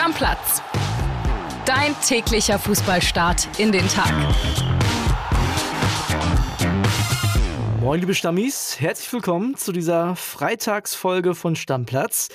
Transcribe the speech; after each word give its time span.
Stammplatz. 0.00 0.62
Dein 1.66 1.94
täglicher 2.00 2.58
Fußballstart 2.58 3.46
in 3.58 3.70
den 3.70 3.86
Tag. 3.86 4.10
Moin, 7.80 8.00
liebe 8.00 8.14
Stammis, 8.14 8.80
herzlich 8.80 9.12
willkommen 9.12 9.58
zu 9.58 9.72
dieser 9.72 10.16
Freitagsfolge 10.16 11.34
von 11.34 11.54
Stammplatz. 11.54 12.30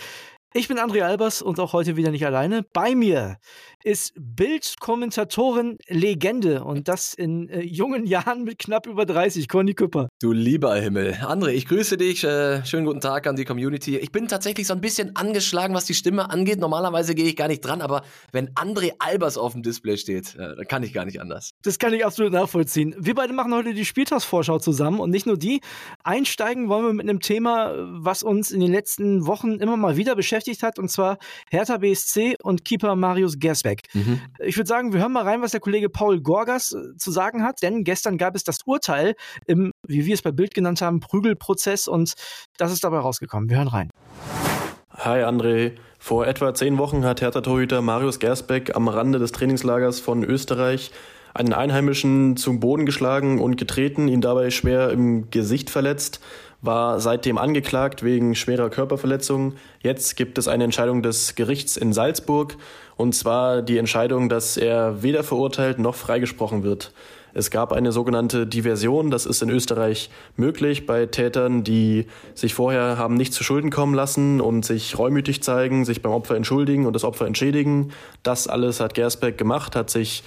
Ich 0.57 0.69
bin 0.69 0.79
André 0.79 1.01
Albers 1.01 1.41
und 1.41 1.59
auch 1.59 1.73
heute 1.73 1.97
wieder 1.97 2.11
nicht 2.11 2.25
alleine. 2.25 2.63
Bei 2.71 2.95
mir 2.95 3.39
ist 3.83 4.13
Bildkommentatorin 4.15 5.77
Legende 5.89 6.63
und 6.63 6.87
das 6.87 7.13
in 7.13 7.49
äh, 7.49 7.59
jungen 7.59 8.05
Jahren 8.07 8.45
mit 8.45 8.59
knapp 8.59 8.87
über 8.87 9.05
30, 9.05 9.49
Conny 9.49 9.73
Küpper. 9.73 10.07
Du 10.21 10.31
lieber 10.31 10.73
Himmel. 10.77 11.11
André, 11.23 11.49
ich 11.49 11.65
grüße 11.67 11.97
dich. 11.97 12.23
Äh, 12.23 12.65
schönen 12.65 12.85
guten 12.85 13.01
Tag 13.01 13.27
an 13.27 13.35
die 13.35 13.43
Community. 13.43 13.97
Ich 13.97 14.13
bin 14.13 14.29
tatsächlich 14.29 14.65
so 14.65 14.73
ein 14.73 14.79
bisschen 14.79 15.17
angeschlagen, 15.17 15.75
was 15.75 15.83
die 15.83 15.93
Stimme 15.93 16.29
angeht. 16.29 16.61
Normalerweise 16.61 17.15
gehe 17.15 17.25
ich 17.25 17.35
gar 17.35 17.49
nicht 17.49 17.59
dran, 17.59 17.81
aber 17.81 18.03
wenn 18.31 18.49
André 18.51 18.93
Albers 18.99 19.37
auf 19.37 19.51
dem 19.51 19.61
Display 19.61 19.97
steht, 19.97 20.35
äh, 20.35 20.55
dann 20.55 20.67
kann 20.69 20.83
ich 20.83 20.93
gar 20.93 21.03
nicht 21.03 21.19
anders. 21.19 21.51
Das 21.63 21.79
kann 21.79 21.93
ich 21.93 22.05
absolut 22.05 22.31
nachvollziehen. 22.31 22.95
Wir 22.97 23.13
beide 23.13 23.33
machen 23.33 23.53
heute 23.53 23.73
die 23.73 23.83
Spieltagsvorschau 23.83 24.59
zusammen 24.59 25.01
und 25.01 25.09
nicht 25.09 25.25
nur 25.25 25.37
die. 25.37 25.59
Einsteigen 26.05 26.69
wollen 26.69 26.85
wir 26.85 26.93
mit 26.93 27.09
einem 27.09 27.19
Thema, 27.19 27.73
was 27.77 28.23
uns 28.23 28.51
in 28.51 28.61
den 28.61 28.71
letzten 28.71 29.27
Wochen 29.27 29.55
immer 29.55 29.75
mal 29.75 29.97
wieder 29.97 30.15
beschäftigt 30.15 30.44
hat, 30.63 30.79
und 30.79 30.89
zwar 30.89 31.17
Hertha 31.49 31.77
BSC 31.77 32.35
und 32.41 32.65
Keeper 32.65 32.95
Marius 32.95 33.39
Gersbeck. 33.39 33.81
Mhm. 33.93 34.21
Ich 34.39 34.57
würde 34.57 34.67
sagen, 34.67 34.93
wir 34.93 35.01
hören 35.01 35.13
mal 35.13 35.23
rein, 35.23 35.41
was 35.41 35.51
der 35.51 35.59
Kollege 35.59 35.89
Paul 35.89 36.21
Gorgas 36.21 36.71
äh, 36.71 36.97
zu 36.97 37.11
sagen 37.11 37.43
hat, 37.43 37.61
denn 37.61 37.83
gestern 37.83 38.17
gab 38.17 38.35
es 38.35 38.43
das 38.43 38.59
Urteil 38.65 39.15
im, 39.45 39.71
wie 39.87 40.05
wir 40.05 40.13
es 40.13 40.21
bei 40.21 40.31
Bild 40.31 40.53
genannt 40.53 40.81
haben, 40.81 40.99
Prügelprozess 40.99 41.87
und 41.87 42.13
das 42.57 42.71
ist 42.71 42.83
dabei 42.83 42.99
rausgekommen. 42.99 43.49
Wir 43.49 43.57
hören 43.57 43.67
rein. 43.67 43.89
Hi 44.91 45.23
André. 45.23 45.73
Vor 45.99 46.27
etwa 46.27 46.53
zehn 46.53 46.77
Wochen 46.77 47.03
hat 47.03 47.21
Hertha-Torhüter 47.21 47.81
Marius 47.81 48.19
Gersbeck 48.19 48.75
am 48.75 48.87
Rande 48.87 49.19
des 49.19 49.31
Trainingslagers 49.31 49.99
von 49.99 50.23
Österreich 50.23 50.91
einen 51.33 51.51
Einheimischen 51.51 52.37
zum 52.37 52.59
Boden 52.61 52.85
geschlagen 52.85 53.41
und 53.41 53.57
getreten, 53.57 54.07
ihn 54.07 54.21
dabei 54.21 54.51
schwer 54.51 54.91
im 54.91 55.29
Gesicht 55.31 55.69
verletzt 55.69 56.21
war 56.65 56.99
seitdem 56.99 57.37
angeklagt 57.37 58.03
wegen 58.03 58.35
schwerer 58.35 58.69
Körperverletzung. 58.69 59.53
Jetzt 59.81 60.15
gibt 60.15 60.37
es 60.37 60.47
eine 60.47 60.63
Entscheidung 60.63 61.01
des 61.01 61.35
Gerichts 61.35 61.77
in 61.77 61.93
Salzburg, 61.93 62.57
und 62.97 63.13
zwar 63.13 63.61
die 63.61 63.77
Entscheidung, 63.77 64.29
dass 64.29 64.57
er 64.57 65.03
weder 65.03 65.23
verurteilt 65.23 65.79
noch 65.79 65.95
freigesprochen 65.95 66.63
wird. 66.63 66.93
Es 67.33 67.51
gab 67.51 67.73
eine 67.73 67.91
sogenannte 67.91 68.47
Diversion, 68.47 69.11
das 69.11 69.25
ist 69.25 69.41
in 69.41 69.49
Österreich 69.49 70.09
möglich 70.37 70.85
bei 70.85 71.05
Tätern, 71.05 71.65
die 71.65 72.07
sich 72.33 72.53
vorher 72.53 72.97
haben 72.97 73.15
nicht 73.15 73.33
zu 73.33 73.43
Schulden 73.43 73.71
kommen 73.71 73.93
lassen 73.93 74.39
und 74.39 74.63
sich 74.63 74.97
reumütig 74.97 75.43
zeigen, 75.43 75.83
sich 75.83 76.01
beim 76.01 76.13
Opfer 76.13 76.37
entschuldigen 76.37 76.85
und 76.85 76.93
das 76.93 77.03
Opfer 77.03 77.27
entschädigen. 77.27 77.91
Das 78.23 78.47
alles 78.47 78.79
hat 78.79 78.93
Gersbeck 78.93 79.37
gemacht, 79.37 79.75
hat 79.75 79.89
sich 79.89 80.23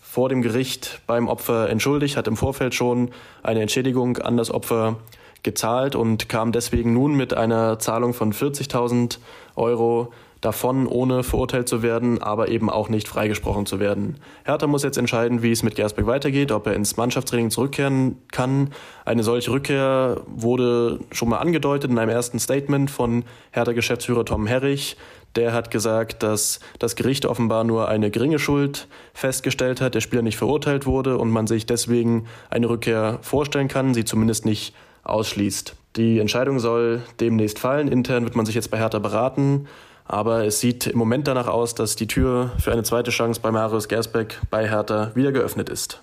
vor 0.00 0.28
dem 0.28 0.40
Gericht 0.40 1.00
beim 1.08 1.26
Opfer 1.26 1.68
entschuldigt, 1.68 2.16
hat 2.16 2.28
im 2.28 2.36
Vorfeld 2.36 2.76
schon 2.76 3.10
eine 3.42 3.60
Entschädigung 3.60 4.18
an 4.18 4.36
das 4.36 4.52
Opfer 4.52 4.98
gezahlt 5.42 5.94
und 5.94 6.28
kam 6.28 6.52
deswegen 6.52 6.92
nun 6.92 7.14
mit 7.14 7.34
einer 7.34 7.78
Zahlung 7.78 8.14
von 8.14 8.32
40.000 8.32 9.18
Euro 9.56 10.12
davon, 10.42 10.88
ohne 10.88 11.22
verurteilt 11.22 11.68
zu 11.68 11.82
werden, 11.82 12.20
aber 12.20 12.48
eben 12.48 12.68
auch 12.68 12.88
nicht 12.88 13.08
freigesprochen 13.08 13.64
zu 13.64 13.80
werden. 13.80 14.16
Hertha 14.44 14.66
muss 14.66 14.82
jetzt 14.82 14.98
entscheiden, 14.98 15.42
wie 15.42 15.52
es 15.52 15.62
mit 15.62 15.76
Gersbeck 15.76 16.06
weitergeht, 16.06 16.50
ob 16.52 16.66
er 16.66 16.74
ins 16.74 16.96
Mannschaftstraining 16.96 17.50
zurückkehren 17.50 18.18
kann. 18.32 18.70
Eine 19.04 19.22
solche 19.22 19.52
Rückkehr 19.52 20.20
wurde 20.26 20.98
schon 21.12 21.28
mal 21.28 21.38
angedeutet 21.38 21.90
in 21.90 21.98
einem 21.98 22.10
ersten 22.10 22.40
Statement 22.40 22.90
von 22.90 23.24
Hertha-Geschäftsführer 23.52 24.24
Tom 24.24 24.46
Herrich. 24.46 24.96
Der 25.36 25.54
hat 25.54 25.70
gesagt, 25.70 26.22
dass 26.24 26.60
das 26.78 26.96
Gericht 26.96 27.24
offenbar 27.24 27.64
nur 27.64 27.88
eine 27.88 28.10
geringe 28.10 28.40
Schuld 28.40 28.88
festgestellt 29.14 29.80
hat, 29.80 29.94
der 29.94 30.00
Spieler 30.00 30.22
nicht 30.22 30.36
verurteilt 30.36 30.86
wurde 30.86 31.18
und 31.18 31.30
man 31.30 31.46
sich 31.46 31.66
deswegen 31.66 32.26
eine 32.50 32.68
Rückkehr 32.68 33.18
vorstellen 33.22 33.68
kann, 33.68 33.94
sie 33.94 34.04
zumindest 34.04 34.44
nicht 34.44 34.74
ausschließt. 35.02 35.76
Die 35.96 36.18
Entscheidung 36.18 36.58
soll 36.58 37.02
demnächst 37.20 37.58
fallen. 37.58 37.88
Intern 37.88 38.24
wird 38.24 38.36
man 38.36 38.46
sich 38.46 38.54
jetzt 38.54 38.70
bei 38.70 38.78
Hertha 38.78 38.98
beraten. 38.98 39.66
Aber 40.04 40.44
es 40.44 40.60
sieht 40.60 40.88
im 40.88 40.98
Moment 40.98 41.28
danach 41.28 41.46
aus, 41.46 41.74
dass 41.74 41.96
die 41.96 42.06
Tür 42.06 42.52
für 42.58 42.72
eine 42.72 42.82
zweite 42.82 43.10
Chance 43.10 43.40
bei 43.40 43.50
Marius 43.50 43.88
Gersbeck 43.88 44.40
bei 44.50 44.68
Hertha 44.68 45.12
wieder 45.14 45.32
geöffnet 45.32 45.68
ist. 45.68 46.02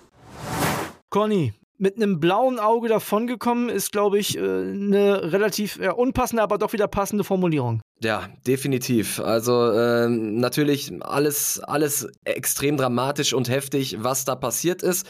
Conny, 1.10 1.52
mit 1.76 1.96
einem 1.96 2.20
blauen 2.20 2.58
Auge 2.58 2.88
davongekommen 2.88 3.68
ist, 3.68 3.90
glaube 3.90 4.18
ich, 4.18 4.36
äh, 4.36 4.40
eine 4.40 5.32
relativ 5.32 5.78
unpassende, 5.96 6.42
aber 6.42 6.58
doch 6.58 6.72
wieder 6.72 6.88
passende 6.88 7.24
Formulierung. 7.24 7.80
Ja, 8.02 8.28
definitiv. 8.46 9.20
Also 9.20 9.70
äh, 9.70 10.08
natürlich 10.08 10.92
alles, 11.00 11.60
alles 11.60 12.08
extrem 12.24 12.76
dramatisch 12.76 13.32
und 13.32 13.48
heftig, 13.48 13.96
was 14.00 14.24
da 14.24 14.34
passiert 14.34 14.82
ist. 14.82 15.06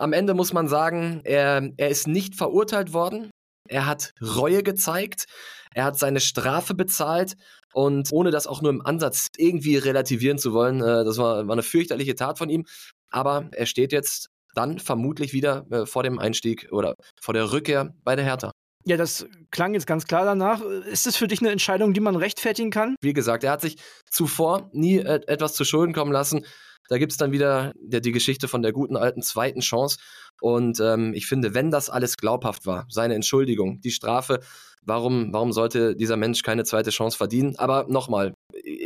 Am 0.00 0.12
Ende 0.14 0.34
muss 0.34 0.52
man 0.52 0.66
sagen, 0.66 1.20
er, 1.24 1.70
er 1.76 1.88
ist 1.88 2.08
nicht 2.08 2.34
verurteilt 2.34 2.92
worden. 2.92 3.30
Er 3.68 3.86
hat 3.86 4.12
Reue 4.20 4.62
gezeigt. 4.62 5.26
Er 5.74 5.84
hat 5.84 5.98
seine 5.98 6.20
Strafe 6.20 6.74
bezahlt. 6.74 7.36
Und 7.72 8.08
ohne 8.10 8.30
das 8.30 8.46
auch 8.46 8.62
nur 8.62 8.70
im 8.70 8.84
Ansatz 8.84 9.28
irgendwie 9.36 9.76
relativieren 9.76 10.38
zu 10.38 10.52
wollen, 10.52 10.80
äh, 10.80 11.04
das 11.04 11.18
war, 11.18 11.46
war 11.46 11.52
eine 11.52 11.62
fürchterliche 11.62 12.14
Tat 12.14 12.38
von 12.38 12.48
ihm. 12.48 12.66
Aber 13.10 13.48
er 13.52 13.66
steht 13.66 13.92
jetzt 13.92 14.30
dann 14.54 14.78
vermutlich 14.78 15.32
wieder 15.32 15.66
äh, 15.70 15.86
vor 15.86 16.02
dem 16.02 16.18
Einstieg 16.18 16.68
oder 16.72 16.94
vor 17.20 17.34
der 17.34 17.52
Rückkehr 17.52 17.94
bei 18.02 18.16
der 18.16 18.24
Hertha. 18.24 18.52
Ja, 18.84 18.96
das 18.96 19.26
klang 19.50 19.74
jetzt 19.74 19.86
ganz 19.86 20.06
klar 20.06 20.24
danach. 20.24 20.62
Ist 20.62 21.06
es 21.06 21.16
für 21.16 21.28
dich 21.28 21.40
eine 21.40 21.50
Entscheidung, 21.50 21.92
die 21.92 22.00
man 22.00 22.16
rechtfertigen 22.16 22.70
kann? 22.70 22.96
Wie 23.02 23.12
gesagt, 23.12 23.44
er 23.44 23.52
hat 23.52 23.60
sich 23.60 23.76
zuvor 24.08 24.70
nie 24.72 24.98
äh, 24.98 25.20
etwas 25.26 25.54
zu 25.54 25.64
Schulden 25.64 25.92
kommen 25.92 26.12
lassen. 26.12 26.44
Da 26.88 26.98
gibt 26.98 27.12
es 27.12 27.18
dann 27.18 27.30
wieder 27.30 27.72
der, 27.76 28.00
die 28.00 28.10
Geschichte 28.10 28.48
von 28.48 28.62
der 28.62 28.72
guten 28.72 28.96
alten 28.96 29.22
zweiten 29.22 29.60
Chance. 29.60 29.98
Und 30.40 30.80
ähm, 30.80 31.12
ich 31.14 31.26
finde, 31.26 31.54
wenn 31.54 31.70
das 31.70 31.90
alles 31.90 32.16
glaubhaft 32.16 32.66
war, 32.66 32.86
seine 32.88 33.14
Entschuldigung, 33.14 33.80
die 33.80 33.90
Strafe, 33.90 34.40
warum, 34.82 35.32
warum 35.32 35.52
sollte 35.52 35.94
dieser 35.94 36.16
Mensch 36.16 36.42
keine 36.42 36.64
zweite 36.64 36.90
Chance 36.90 37.16
verdienen? 37.16 37.56
Aber 37.56 37.86
nochmal, 37.88 38.34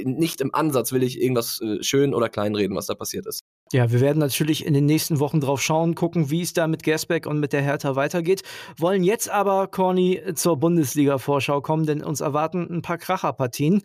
nicht 0.05 0.41
im 0.41 0.55
Ansatz 0.55 0.93
will 0.93 1.03
ich 1.03 1.21
irgendwas 1.21 1.61
äh, 1.61 1.83
schön 1.83 2.15
oder 2.15 2.29
klein 2.29 2.55
reden, 2.55 2.77
was 2.77 2.87
da 2.87 2.95
passiert 2.95 3.27
ist. 3.27 3.41
Ja, 3.75 3.91
wir 3.91 4.01
werden 4.01 4.21
natürlich 4.21 4.65
in 4.65 4.73
den 4.73 4.87
nächsten 4.87 5.19
Wochen 5.19 5.41
drauf 5.41 5.61
schauen, 5.61 5.97
gucken, 5.97 6.31
wie 6.31 6.43
es 6.43 6.53
da 6.53 6.69
mit 6.69 6.85
Gersbeck 6.85 7.27
und 7.27 7.41
mit 7.41 7.53
der 7.53 7.61
Hertha 7.61 7.97
weitergeht. 7.97 8.45
Wollen 8.79 9.03
jetzt 9.03 9.29
aber, 9.29 9.67
Corny, 9.67 10.23
zur 10.37 10.59
Bundesliga-Vorschau 10.59 11.61
kommen, 11.61 11.85
denn 11.85 12.01
uns 12.05 12.21
erwarten 12.21 12.69
ein 12.71 12.83
paar 12.83 12.99
Kracherpartien. 12.99 13.83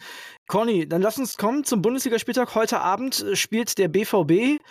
Corny, 0.47 0.87
dann 0.87 1.01
lass 1.01 1.17
uns 1.17 1.37
kommen 1.37 1.63
zum 1.63 1.81
Bundesligaspieltag. 1.81 2.53
Heute 2.53 2.81
Abend 2.81 3.25
spielt 3.33 3.79
der 3.79 3.87
BVB 3.87 4.61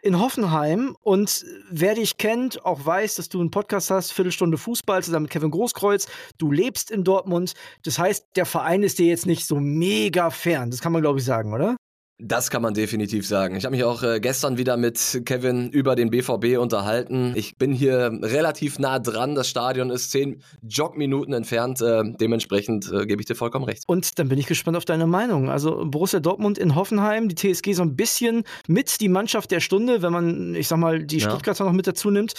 in 0.00 0.18
Hoffenheim 0.18 0.96
und 1.02 1.44
wer 1.70 1.94
dich 1.94 2.16
kennt, 2.16 2.64
auch 2.64 2.86
weiß, 2.86 3.16
dass 3.16 3.28
du 3.28 3.40
einen 3.40 3.50
Podcast 3.50 3.90
hast, 3.90 4.14
Viertelstunde 4.14 4.56
Fußball 4.56 5.02
zusammen 5.02 5.24
mit 5.24 5.32
Kevin 5.32 5.50
Großkreuz. 5.50 6.06
Du 6.38 6.50
lebst 6.50 6.90
in 6.90 7.04
Dortmund. 7.04 7.52
Das 7.82 7.98
heißt, 7.98 8.28
der 8.36 8.46
Verein 8.46 8.82
ist 8.82 8.98
dir 8.98 9.08
jetzt 9.08 9.26
nicht 9.26 9.44
so 9.44 9.60
mega 9.60 10.30
fern. 10.30 10.70
Das 10.70 10.80
kann 10.80 10.92
man, 10.92 11.02
glaube 11.02 11.18
ich, 11.18 11.26
sagen, 11.26 11.52
oder? 11.52 11.76
Das 12.20 12.48
kann 12.48 12.62
man 12.62 12.74
definitiv 12.74 13.26
sagen. 13.26 13.56
Ich 13.56 13.64
habe 13.64 13.74
mich 13.74 13.82
auch 13.82 14.04
äh, 14.04 14.20
gestern 14.20 14.56
wieder 14.56 14.76
mit 14.76 15.22
Kevin 15.26 15.70
über 15.70 15.96
den 15.96 16.10
BVB 16.10 16.58
unterhalten. 16.58 17.32
Ich 17.34 17.56
bin 17.56 17.72
hier 17.72 18.16
relativ 18.22 18.78
nah 18.78 19.00
dran. 19.00 19.34
Das 19.34 19.48
Stadion 19.48 19.90
ist 19.90 20.12
zehn 20.12 20.40
Jogminuten 20.62 21.34
entfernt. 21.34 21.80
Äh, 21.80 22.04
dementsprechend 22.20 22.88
äh, 22.92 23.06
gebe 23.06 23.20
ich 23.20 23.26
dir 23.26 23.34
vollkommen 23.34 23.64
recht. 23.64 23.82
Und 23.88 24.16
dann 24.20 24.28
bin 24.28 24.38
ich 24.38 24.46
gespannt 24.46 24.76
auf 24.76 24.84
deine 24.84 25.08
Meinung. 25.08 25.50
Also 25.50 25.84
Borussia 25.86 26.20
Dortmund 26.20 26.56
in 26.56 26.76
Hoffenheim, 26.76 27.28
die 27.28 27.34
TSG 27.34 27.72
so 27.72 27.82
ein 27.82 27.96
bisschen 27.96 28.44
mit 28.68 29.00
die 29.00 29.08
Mannschaft 29.08 29.50
der 29.50 29.58
Stunde, 29.58 30.00
wenn 30.02 30.12
man, 30.12 30.54
ich 30.54 30.68
sag 30.68 30.78
mal, 30.78 31.04
die 31.04 31.18
ja. 31.18 31.28
Stuttgarter 31.28 31.64
noch 31.64 31.72
mit 31.72 31.88
dazu 31.88 32.10
nimmt. 32.10 32.34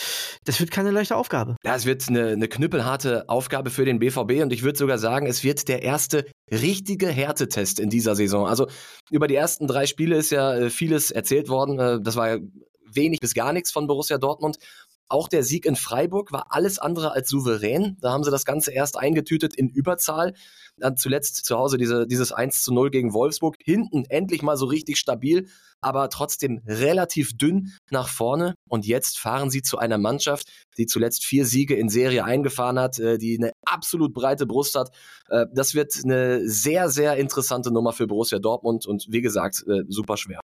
Das 0.46 0.58
wird 0.62 0.72
keine 0.72 0.92
leichte 0.92 1.18
Aufgabe. 1.18 1.58
Ja, 1.66 1.76
es 1.76 1.86
wird 1.86 2.08
eine, 2.08 2.30
eine 2.30 2.48
knüppelharte 2.48 3.28
Aufgabe 3.28 3.70
für 3.72 3.84
den 3.84 4.00
BVB 4.00 4.42
und 4.42 4.54
ich 4.54 4.64
würde 4.64 4.78
sogar 4.78 5.00
sagen, 5.00 5.28
es 5.28 5.44
wird 5.44 5.68
der 5.68 5.84
erste 5.84 6.26
richtige 6.52 7.08
Härtetest 7.08 7.80
in 7.80 7.90
dieser 7.90 8.16
Saison. 8.16 8.48
Also 8.48 8.68
über 9.12 9.28
die 9.28 9.36
ersten 9.36 9.65
drei 9.68 9.86
Spiele 9.86 10.16
ist 10.16 10.32
ja 10.32 10.56
äh, 10.56 10.70
vieles 10.70 11.12
erzählt 11.12 11.50
worden. 11.50 11.80
Äh, 11.80 12.02
das 12.02 12.16
war 12.16 12.30
ja 12.30 12.38
wenig 12.86 13.20
bis 13.20 13.34
gar 13.34 13.54
nichts 13.54 13.72
von 13.72 13.88
Borussia 13.88 14.18
Dortmund. 14.18 14.58
Auch 15.08 15.28
der 15.28 15.44
Sieg 15.44 15.66
in 15.66 15.76
Freiburg 15.76 16.32
war 16.32 16.48
alles 16.50 16.80
andere 16.80 17.12
als 17.12 17.30
souverän. 17.30 17.98
Da 18.02 18.12
haben 18.12 18.24
sie 18.24 18.32
das 18.32 18.46
Ganze 18.46 18.72
erst 18.72 18.98
eingetütet 18.98 19.56
in 19.56 19.70
Überzahl. 19.70 20.34
Dann 20.78 20.98
zuletzt 20.98 21.46
zu 21.46 21.58
Hause 21.58 21.78
diese, 21.78 22.08
dieses 22.08 22.32
1 22.32 22.64
zu 22.64 22.74
0 22.74 22.90
gegen 22.90 23.14
Wolfsburg. 23.14 23.56
Hinten 23.64 24.04
endlich 24.06 24.42
mal 24.42 24.58
so 24.58 24.66
richtig 24.66 24.98
stabil, 24.98 25.48
aber 25.80 26.10
trotzdem 26.10 26.62
relativ 26.66 27.38
dünn 27.38 27.74
nach 27.92 28.10
vorne. 28.10 28.56
Und 28.68 28.86
jetzt 28.86 29.20
fahren 29.20 29.50
sie 29.50 29.62
zu 29.62 29.78
einer 29.78 29.98
Mannschaft, 29.98 30.48
die 30.78 30.88
zuletzt 30.88 31.24
vier 31.24 31.46
Siege 31.46 31.76
in 31.76 31.90
Serie 31.90 32.26
eingefahren 32.26 32.80
hat, 32.80 33.00
äh, 33.00 33.18
die 33.18 33.38
eine 33.38 33.52
absolut 33.66 34.14
breite 34.14 34.46
Brust 34.46 34.76
hat. 34.76 34.90
Äh, 35.30 35.46
das 35.54 35.76
wird 35.76 35.94
eine 36.04 36.48
sehr, 36.50 36.90
sehr 36.90 37.18
interessante 37.18 37.72
Nummer 37.72 37.94
für 37.94 38.08
Borussia 38.08 38.40
Dortmund 38.40 38.86
und 38.86 39.06
wie 39.10 39.22
gesagt, 39.22 39.64
äh, 39.68 39.84
super 39.88 40.18
schwer. 40.18 40.42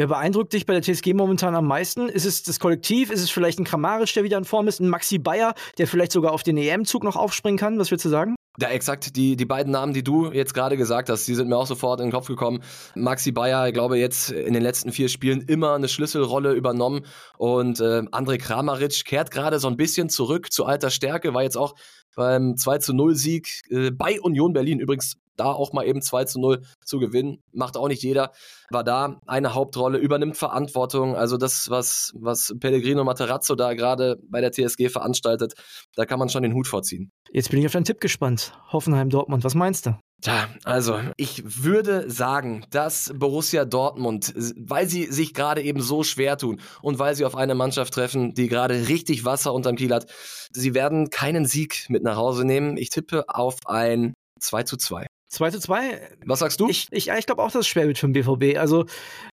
Wer 0.00 0.06
beeindruckt 0.06 0.54
dich 0.54 0.64
bei 0.64 0.72
der 0.72 0.80
TSG 0.80 1.12
momentan 1.12 1.54
am 1.54 1.66
meisten? 1.66 2.08
Ist 2.08 2.24
es 2.24 2.42
das 2.42 2.58
Kollektiv? 2.58 3.10
Ist 3.10 3.20
es 3.20 3.28
vielleicht 3.28 3.58
ein 3.58 3.66
Kramaric, 3.66 4.10
der 4.14 4.24
wieder 4.24 4.38
in 4.38 4.46
Form 4.46 4.66
ist? 4.66 4.80
Ein 4.80 4.88
Maxi 4.88 5.18
Bayer, 5.18 5.52
der 5.76 5.86
vielleicht 5.86 6.12
sogar 6.12 6.32
auf 6.32 6.42
den 6.42 6.56
EM-Zug 6.56 7.04
noch 7.04 7.16
aufspringen 7.16 7.58
kann? 7.58 7.78
Was 7.78 7.90
würdest 7.90 8.06
du 8.06 8.08
sagen? 8.08 8.34
Ja, 8.58 8.68
exakt. 8.68 9.14
Die, 9.14 9.36
die 9.36 9.44
beiden 9.44 9.70
Namen, 9.72 9.92
die 9.92 10.02
du 10.02 10.32
jetzt 10.32 10.54
gerade 10.54 10.78
gesagt 10.78 11.10
hast, 11.10 11.28
die 11.28 11.34
sind 11.34 11.50
mir 11.50 11.56
auch 11.58 11.66
sofort 11.66 12.00
in 12.00 12.06
den 12.06 12.12
Kopf 12.12 12.28
gekommen. 12.28 12.62
Maxi 12.94 13.30
Bayer, 13.30 13.68
ich 13.68 13.74
glaube, 13.74 13.98
jetzt 13.98 14.30
in 14.30 14.54
den 14.54 14.62
letzten 14.62 14.90
vier 14.90 15.10
Spielen 15.10 15.42
immer 15.42 15.74
eine 15.74 15.86
Schlüsselrolle 15.86 16.54
übernommen. 16.54 17.04
Und 17.36 17.80
äh, 17.80 18.00
André 18.10 18.38
Kramaric 18.38 19.04
kehrt 19.04 19.30
gerade 19.30 19.58
so 19.58 19.68
ein 19.68 19.76
bisschen 19.76 20.08
zurück 20.08 20.50
zu 20.50 20.64
alter 20.64 20.88
Stärke, 20.88 21.34
war 21.34 21.42
jetzt 21.42 21.58
auch 21.58 21.74
beim 22.16 22.56
2 22.56 22.78
zu 22.78 22.94
0 22.94 23.16
Sieg 23.16 23.62
äh, 23.68 23.90
bei 23.90 24.18
Union 24.18 24.54
Berlin 24.54 24.80
übrigens 24.80 25.16
da 25.40 25.52
auch 25.52 25.72
mal 25.72 25.86
eben 25.86 26.02
2 26.02 26.24
zu 26.24 26.38
0 26.38 26.62
zu 26.84 26.98
gewinnen, 26.98 27.42
macht 27.52 27.76
auch 27.76 27.88
nicht 27.88 28.02
jeder, 28.02 28.32
war 28.70 28.84
da 28.84 29.18
eine 29.26 29.54
Hauptrolle, 29.54 29.98
übernimmt 29.98 30.36
Verantwortung. 30.36 31.16
Also 31.16 31.36
das, 31.36 31.70
was, 31.70 32.12
was 32.14 32.54
Pellegrino 32.60 33.04
Materazzo 33.04 33.54
da 33.54 33.74
gerade 33.74 34.18
bei 34.28 34.40
der 34.40 34.52
TSG 34.52 34.90
veranstaltet, 34.90 35.54
da 35.96 36.04
kann 36.04 36.18
man 36.18 36.28
schon 36.28 36.42
den 36.42 36.54
Hut 36.54 36.68
vorziehen. 36.68 37.10
Jetzt 37.32 37.50
bin 37.50 37.60
ich 37.60 37.66
auf 37.66 37.72
deinen 37.72 37.84
Tipp 37.84 38.00
gespannt. 38.00 38.52
Hoffenheim 38.72 39.08
Dortmund, 39.08 39.42
was 39.44 39.54
meinst 39.54 39.86
du? 39.86 39.96
Tja, 40.22 40.48
also 40.64 41.00
ich 41.16 41.42
würde 41.64 42.10
sagen, 42.10 42.66
dass 42.68 43.10
Borussia 43.14 43.64
Dortmund, 43.64 44.34
weil 44.56 44.86
sie 44.86 45.06
sich 45.06 45.32
gerade 45.32 45.62
eben 45.62 45.80
so 45.80 46.02
schwer 46.02 46.36
tun 46.36 46.60
und 46.82 46.98
weil 46.98 47.14
sie 47.14 47.24
auf 47.24 47.34
eine 47.34 47.54
Mannschaft 47.54 47.94
treffen, 47.94 48.34
die 48.34 48.48
gerade 48.48 48.88
richtig 48.88 49.24
Wasser 49.24 49.54
unterm 49.54 49.76
Kiel 49.76 49.94
hat, 49.94 50.06
sie 50.52 50.74
werden 50.74 51.08
keinen 51.08 51.46
Sieg 51.46 51.86
mit 51.88 52.02
nach 52.02 52.16
Hause 52.16 52.44
nehmen. 52.44 52.76
Ich 52.76 52.90
tippe 52.90 53.24
auf 53.28 53.56
ein 53.64 54.12
2 54.40 54.64
zu 54.64 54.76
2. 54.76 55.06
2 55.30 55.50
zu 55.50 55.60
2. 55.60 56.00
Was 56.26 56.40
sagst 56.40 56.60
du? 56.60 56.68
Ich, 56.68 56.88
ich, 56.90 57.08
ich 57.08 57.26
glaube 57.26 57.42
auch, 57.42 57.50
dass 57.50 57.60
es 57.60 57.68
schwer 57.68 57.86
wird 57.86 57.98
für 57.98 58.08
den 58.08 58.12
BVB. 58.12 58.58
Also 58.58 58.86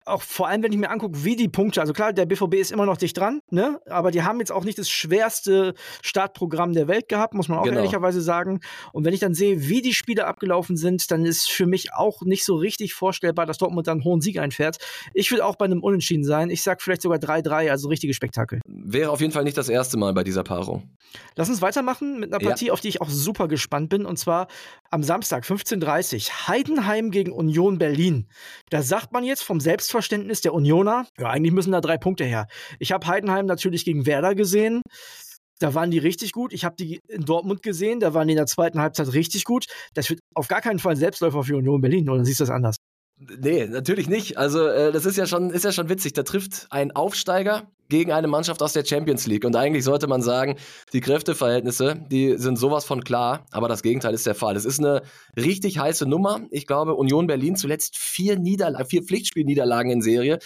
auch 0.05 0.21
vor 0.21 0.47
allem, 0.47 0.63
wenn 0.63 0.71
ich 0.71 0.77
mir 0.77 0.89
angucke, 0.89 1.23
wie 1.23 1.35
die 1.35 1.47
Punkte, 1.47 1.81
also 1.81 1.93
klar, 1.93 2.13
der 2.13 2.25
BVB 2.25 2.55
ist 2.55 2.71
immer 2.71 2.85
noch 2.85 2.97
dicht 2.97 3.17
dran, 3.17 3.41
ne? 3.49 3.79
aber 3.87 4.11
die 4.11 4.23
haben 4.23 4.39
jetzt 4.39 4.51
auch 4.51 4.63
nicht 4.63 4.77
das 4.77 4.89
schwerste 4.89 5.73
Startprogramm 6.01 6.73
der 6.73 6.87
Welt 6.87 7.09
gehabt, 7.09 7.33
muss 7.33 7.47
man 7.47 7.59
auch 7.59 7.63
genau. 7.63 7.77
ehrlicherweise 7.77 8.21
sagen. 8.21 8.59
Und 8.93 9.03
wenn 9.05 9.13
ich 9.13 9.19
dann 9.19 9.33
sehe, 9.33 9.67
wie 9.67 9.81
die 9.81 9.93
Spiele 9.93 10.27
abgelaufen 10.27 10.77
sind, 10.77 11.09
dann 11.11 11.25
ist 11.25 11.49
für 11.49 11.65
mich 11.65 11.93
auch 11.93 12.21
nicht 12.21 12.45
so 12.45 12.55
richtig 12.55 12.93
vorstellbar, 12.93 13.45
dass 13.45 13.57
Dortmund 13.57 13.87
dann 13.87 13.95
einen 13.95 14.03
hohen 14.03 14.21
Sieg 14.21 14.37
einfährt. 14.37 14.77
Ich 15.13 15.31
will 15.31 15.41
auch 15.41 15.55
bei 15.55 15.65
einem 15.65 15.81
Unentschieden 15.81 16.23
sein. 16.23 16.49
Ich 16.49 16.61
sag 16.61 16.81
vielleicht 16.81 17.01
sogar 17.01 17.17
3-3, 17.17 17.71
also 17.71 17.89
richtige 17.89 18.13
Spektakel. 18.13 18.61
Wäre 18.67 19.09
auf 19.09 19.21
jeden 19.21 19.33
Fall 19.33 19.43
nicht 19.43 19.57
das 19.57 19.69
erste 19.69 19.97
Mal 19.97 20.13
bei 20.13 20.23
dieser 20.23 20.43
Paarung. 20.43 20.95
Lass 21.35 21.49
uns 21.49 21.61
weitermachen 21.61 22.19
mit 22.19 22.33
einer 22.33 22.45
Partie, 22.45 22.67
ja. 22.67 22.73
auf 22.73 22.81
die 22.81 22.89
ich 22.89 23.01
auch 23.01 23.09
super 23.09 23.47
gespannt 23.47 23.89
bin. 23.89 24.05
Und 24.05 24.17
zwar 24.17 24.47
am 24.91 25.01
Samstag, 25.03 25.45
15.30 25.45 26.15
Uhr, 26.15 26.47
Heidenheim 26.47 27.11
gegen 27.11 27.31
Union 27.31 27.77
Berlin. 27.77 28.27
Da 28.69 28.81
sagt 28.81 29.11
man 29.11 29.23
jetzt 29.23 29.43
vom 29.43 29.59
Selbstverständnis, 29.59 29.94
Selbstverständnis 29.95 30.41
der 30.41 30.53
Unioner, 30.53 31.07
ja, 31.17 31.29
eigentlich 31.29 31.53
müssen 31.53 31.71
da 31.71 31.79
drei 31.79 31.97
Punkte 31.97 32.25
her. 32.25 32.47
Ich 32.79 32.91
habe 32.91 33.07
Heidenheim 33.07 33.45
natürlich 33.45 33.85
gegen 33.85 34.05
Werder 34.05 34.35
gesehen. 34.35 34.81
Da 35.59 35.73
waren 35.73 35.89
die 35.89 35.99
richtig 35.99 36.33
gut. 36.33 36.51
Ich 36.51 36.65
habe 36.65 36.75
die 36.75 36.99
in 37.07 37.23
Dortmund 37.23 37.61
gesehen. 37.63 38.01
Da 38.01 38.13
waren 38.13 38.27
die 38.27 38.33
in 38.33 38.37
der 38.37 38.45
zweiten 38.45 38.81
Halbzeit 38.81 39.13
richtig 39.13 39.45
gut. 39.45 39.67
Das 39.93 40.09
wird 40.09 40.19
auf 40.33 40.49
gar 40.49 40.59
keinen 40.59 40.79
Fall 40.79 40.97
Selbstläufer 40.97 41.43
für 41.43 41.55
Union 41.55 41.79
Berlin. 41.79 42.09
Oder 42.09 42.25
siehst 42.25 42.41
du 42.41 42.43
das 42.43 42.51
anders? 42.51 42.75
Nee, 43.17 43.65
natürlich 43.67 44.09
nicht. 44.09 44.37
Also, 44.37 44.67
äh, 44.67 44.91
das 44.91 45.05
ist 45.05 45.17
ja 45.17 45.25
schon, 45.25 45.49
ist 45.49 45.63
ja 45.63 45.71
schon 45.71 45.87
witzig. 45.87 46.13
Da 46.13 46.23
trifft 46.23 46.67
ein 46.69 46.91
Aufsteiger 46.91 47.71
gegen 47.87 48.11
eine 48.11 48.27
Mannschaft 48.27 48.61
aus 48.61 48.73
der 48.73 48.83
Champions 48.83 49.25
League. 49.25 49.45
Und 49.45 49.55
eigentlich 49.55 49.85
sollte 49.85 50.07
man 50.07 50.21
sagen, 50.21 50.57
die 50.91 50.99
Kräfteverhältnisse, 50.99 51.95
die 52.11 52.37
sind 52.37 52.57
sowas 52.57 52.83
von 52.83 53.03
klar, 53.03 53.45
aber 53.51 53.69
das 53.69 53.83
Gegenteil 53.83 54.13
ist 54.13 54.25
der 54.25 54.35
Fall. 54.35 54.55
Es 54.55 54.65
ist 54.65 54.79
eine 54.79 55.03
richtig 55.37 55.79
heiße 55.79 56.05
Nummer. 56.05 56.41
Ich 56.49 56.67
glaube, 56.67 56.95
Union 56.95 57.27
Berlin 57.27 57.55
zuletzt 57.55 57.97
vier, 57.97 58.37
Niederla 58.37 58.83
vier 58.83 59.03
Pflichtspielniederlagen 59.03 59.91
in 59.91 60.01
Serie. 60.01 60.39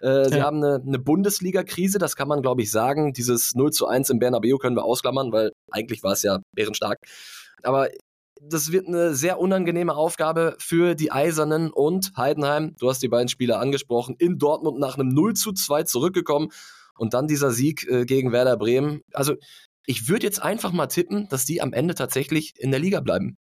Äh, 0.00 0.24
sie 0.28 0.38
ja. 0.38 0.44
haben 0.44 0.62
eine, 0.62 0.82
eine 0.84 0.98
Bundesliga-Krise, 0.98 1.98
das 1.98 2.16
kann 2.16 2.28
man, 2.28 2.42
glaube 2.42 2.62
ich, 2.62 2.70
sagen. 2.70 3.12
Dieses 3.12 3.54
0 3.54 3.70
zu 3.70 3.86
1 3.86 4.10
im 4.10 4.18
Bernabeu 4.18 4.56
können 4.56 4.76
wir 4.76 4.84
ausklammern, 4.84 5.32
weil 5.32 5.52
eigentlich 5.70 6.02
war 6.02 6.12
es 6.12 6.22
ja 6.22 6.40
bärenstark. 6.52 6.98
Aber 7.62 7.88
das 8.40 8.72
wird 8.72 8.86
eine 8.86 9.14
sehr 9.14 9.38
unangenehme 9.38 9.94
Aufgabe 9.94 10.56
für 10.58 10.94
die 10.94 11.12
Eisernen 11.12 11.70
und 11.70 12.12
Heidenheim. 12.16 12.74
Du 12.78 12.88
hast 12.88 13.02
die 13.02 13.08
beiden 13.08 13.28
Spieler 13.28 13.60
angesprochen. 13.60 14.16
In 14.18 14.38
Dortmund 14.38 14.78
nach 14.78 14.98
einem 14.98 15.08
0 15.08 15.34
zu 15.34 15.52
2 15.52 15.84
zurückgekommen 15.84 16.48
und 16.96 17.14
dann 17.14 17.26
dieser 17.26 17.50
Sieg 17.50 17.86
äh, 17.88 18.04
gegen 18.04 18.32
Werder 18.32 18.56
Bremen. 18.56 19.02
Also 19.12 19.34
ich 19.86 20.08
würde 20.08 20.26
jetzt 20.26 20.42
einfach 20.42 20.72
mal 20.72 20.86
tippen, 20.86 21.28
dass 21.28 21.44
die 21.44 21.62
am 21.62 21.72
Ende 21.72 21.94
tatsächlich 21.94 22.54
in 22.58 22.70
der 22.70 22.80
Liga 22.80 23.00
bleiben. 23.00 23.36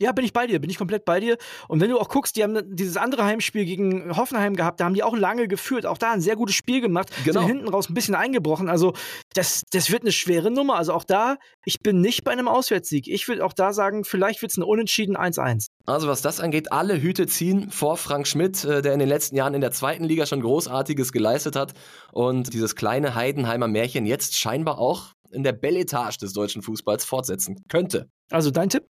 Ja, 0.00 0.12
bin 0.12 0.24
ich 0.24 0.32
bei 0.32 0.46
dir, 0.46 0.58
bin 0.60 0.70
ich 0.70 0.78
komplett 0.78 1.04
bei 1.04 1.20
dir. 1.20 1.36
Und 1.68 1.80
wenn 1.80 1.90
du 1.90 1.98
auch 1.98 2.08
guckst, 2.08 2.34
die 2.36 2.42
haben 2.42 2.58
dieses 2.74 2.96
andere 2.96 3.24
Heimspiel 3.24 3.66
gegen 3.66 4.16
Hoffenheim 4.16 4.56
gehabt, 4.56 4.80
da 4.80 4.86
haben 4.86 4.94
die 4.94 5.02
auch 5.02 5.14
lange 5.14 5.46
geführt, 5.46 5.84
auch 5.84 5.98
da 5.98 6.12
ein 6.12 6.22
sehr 6.22 6.36
gutes 6.36 6.54
Spiel 6.54 6.80
gemacht, 6.80 7.10
genau. 7.24 7.40
sind 7.40 7.48
hinten 7.48 7.68
raus 7.68 7.90
ein 7.90 7.94
bisschen 7.94 8.14
eingebrochen. 8.14 8.70
Also 8.70 8.94
das, 9.34 9.62
das 9.72 9.90
wird 9.90 10.02
eine 10.02 10.12
schwere 10.12 10.50
Nummer. 10.50 10.76
Also 10.76 10.94
auch 10.94 11.04
da, 11.04 11.36
ich 11.66 11.80
bin 11.80 12.00
nicht 12.00 12.24
bei 12.24 12.32
einem 12.32 12.48
Auswärtssieg. 12.48 13.08
Ich 13.08 13.28
würde 13.28 13.44
auch 13.44 13.52
da 13.52 13.74
sagen, 13.74 14.04
vielleicht 14.04 14.40
wird 14.40 14.52
es 14.52 14.56
ein 14.56 14.62
Unentschieden 14.62 15.18
1-1. 15.18 15.68
Also 15.84 16.08
was 16.08 16.22
das 16.22 16.40
angeht, 16.40 16.72
alle 16.72 17.00
Hüte 17.00 17.26
ziehen 17.26 17.70
vor 17.70 17.98
Frank 17.98 18.26
Schmidt, 18.26 18.64
äh, 18.64 18.80
der 18.80 18.94
in 18.94 19.00
den 19.00 19.08
letzten 19.08 19.36
Jahren 19.36 19.52
in 19.52 19.60
der 19.60 19.72
zweiten 19.72 20.04
Liga 20.04 20.24
schon 20.24 20.40
Großartiges 20.40 21.12
geleistet 21.12 21.56
hat 21.56 21.74
und 22.12 22.54
dieses 22.54 22.74
kleine 22.74 23.14
Heidenheimer 23.14 23.68
Märchen 23.68 24.06
jetzt 24.06 24.38
scheinbar 24.38 24.78
auch 24.78 25.08
in 25.30 25.42
der 25.44 25.52
Belletage 25.52 26.18
des 26.18 26.32
deutschen 26.32 26.62
Fußballs 26.62 27.04
fortsetzen 27.04 27.64
könnte. 27.68 28.08
Also 28.30 28.50
dein 28.50 28.68
Tipp? 28.68 28.84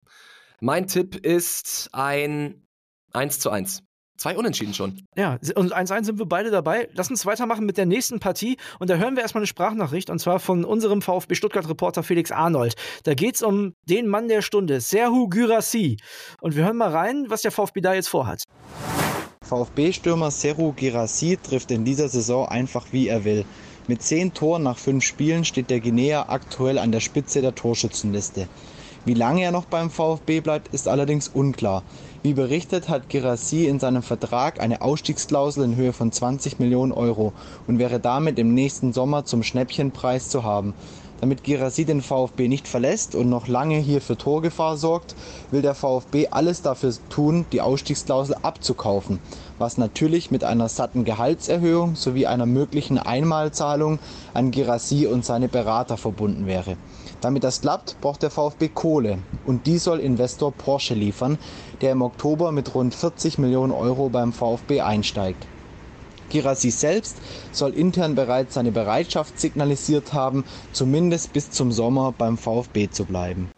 Mein 0.63 0.87
Tipp 0.87 1.17
ist 1.17 1.89
ein 1.93 2.67
1 3.13 3.39
zu 3.39 3.49
1. 3.49 3.83
Zwei 4.19 4.37
Unentschieden 4.37 4.75
schon. 4.75 5.01
Ja, 5.17 5.39
und 5.55 5.75
1-1 5.75 6.05
sind 6.05 6.19
wir 6.19 6.27
beide 6.27 6.51
dabei. 6.51 6.91
Lass 6.93 7.09
uns 7.09 7.25
weitermachen 7.25 7.65
mit 7.65 7.79
der 7.79 7.87
nächsten 7.87 8.21
Partie. 8.21 8.59
Und 8.79 8.91
da 8.91 8.97
hören 8.97 9.17
wir 9.17 9.23
erstmal 9.23 9.41
eine 9.41 9.47
Sprachnachricht, 9.47 10.11
und 10.11 10.19
zwar 10.19 10.39
von 10.39 10.67
unserem 10.67 11.01
VfB 11.01 11.35
Stuttgart-Reporter 11.35 12.03
Felix 12.03 12.31
Arnold. 12.31 12.75
Da 13.05 13.15
geht 13.15 13.37
es 13.37 13.43
um 13.43 13.73
den 13.89 14.07
Mann 14.07 14.29
der 14.29 14.43
Stunde, 14.43 14.83
Serhu 14.83 15.29
Gyrassi. 15.29 15.97
Und 16.43 16.55
wir 16.55 16.65
hören 16.65 16.77
mal 16.77 16.91
rein, 16.91 17.25
was 17.29 17.41
der 17.41 17.53
VfB 17.53 17.81
da 17.81 17.95
jetzt 17.95 18.11
vorhat. 18.11 18.45
VfB-Stürmer 19.43 20.31
Serhu 20.31 20.75
Girassi 20.75 21.39
trifft 21.43 21.71
in 21.71 21.87
dieser 21.87 22.11
Saison 22.11 22.47
einfach 22.47 22.89
wie 22.93 23.09
er 23.09 23.25
will. 23.25 23.47
Mit 23.89 24.03
zehn 24.03 24.35
Toren 24.35 24.65
nach 24.65 24.77
fünf 24.77 25.03
Spielen 25.05 25.47
steht 25.47 25.71
der 25.71 25.81
Guinea 25.81 26.29
aktuell 26.29 26.77
an 26.77 26.93
der 26.93 27.01
Spitze 27.01 27.41
der 27.41 27.55
Torschützenliste. 27.55 28.47
Wie 29.07 29.15
lange 29.15 29.43
er 29.43 29.51
noch 29.51 29.65
beim 29.65 29.91
VfB 29.91 30.41
bleibt, 30.41 30.75
ist 30.75 30.87
allerdings 30.87 31.29
unklar. 31.29 31.83
Wie 32.23 32.35
berichtet, 32.35 32.91
hat 32.91 33.09
Girassi 33.09 33.67
in 33.67 33.81
seinem 33.81 34.03
Vertrag 34.03 34.61
eine 34.61 34.83
Ausstiegsklausel 34.83 35.65
in 35.65 35.77
Höhe 35.77 35.95
von 35.95 36.13
20 36.13 36.59
Millionen 36.59 36.93
Euro 36.93 37.33
und 37.67 37.79
wäre 37.79 37.99
damit 37.99 38.39
im 38.39 38.53
nächsten 38.53 38.93
Sommer 38.93 39.25
zum 39.25 39.43
Schnäppchenpreis 39.43 40.29
zu 40.29 40.45
haben. 40.45 40.75
Damit 41.21 41.45
Girassi 41.45 41.85
den 41.85 42.01
VfB 42.01 42.49
nicht 42.49 42.67
verlässt 42.67 43.15
und 43.15 43.29
noch 43.29 43.47
lange 43.47 43.77
hier 43.77 44.01
für 44.01 44.17
Torgefahr 44.17 44.79
sorgt, 44.79 45.15
will 45.51 45.61
der 45.61 45.75
VfB 45.75 46.29
alles 46.31 46.63
dafür 46.63 46.95
tun, 47.11 47.45
die 47.53 47.61
Ausstiegsklausel 47.61 48.37
abzukaufen, 48.41 49.21
was 49.59 49.77
natürlich 49.77 50.31
mit 50.31 50.45
einer 50.45 50.71
satten 50.71 51.05
Gehaltserhöhung 51.05 51.95
sowie 51.95 52.27
einer 52.27 52.47
möglichen 52.47 52.99
Einmalzahlung 52.99 53.99
an 54.33 54.51
Girassi 54.51 55.07
und 55.07 55.25
seine 55.25 55.49
Berater 55.49 55.99
verbunden 55.99 56.47
wäre. 56.47 56.77
Damit 57.21 57.45
das 57.45 57.61
klappt, 57.61 58.01
braucht 58.01 58.23
der 58.23 58.31
VfB 58.31 58.69
Kohle 58.69 59.19
und 59.45 59.67
die 59.67 59.77
soll 59.77 60.01
Investor 60.01 60.53
Porsche 60.53 60.95
liefern, 60.95 61.39
der 61.83 61.93
im 61.93 62.01
Oktober 62.01 62.51
mit 62.51 62.75
rund 62.75 62.95
40 62.95 63.37
Millionen 63.37 63.73
Euro 63.73 64.09
beim 64.09 64.33
VfB 64.33 64.81
einsteigt. 64.81 65.47
Girassi 66.31 66.71
selbst 66.71 67.19
soll 67.53 67.75
intern 67.75 68.15
bereits 68.15 68.55
seine 68.55 68.73
Bereitschaft 68.73 69.39
signalisiert 69.39 70.13
haben, 70.13 70.45
zumindest 70.73 71.33
bis 71.33 71.51
zum 71.51 71.73
Sommer 71.73 72.15
beim 72.17 72.39
VfB 72.39 72.89
zu 72.89 73.05
bleiben. 73.05 73.51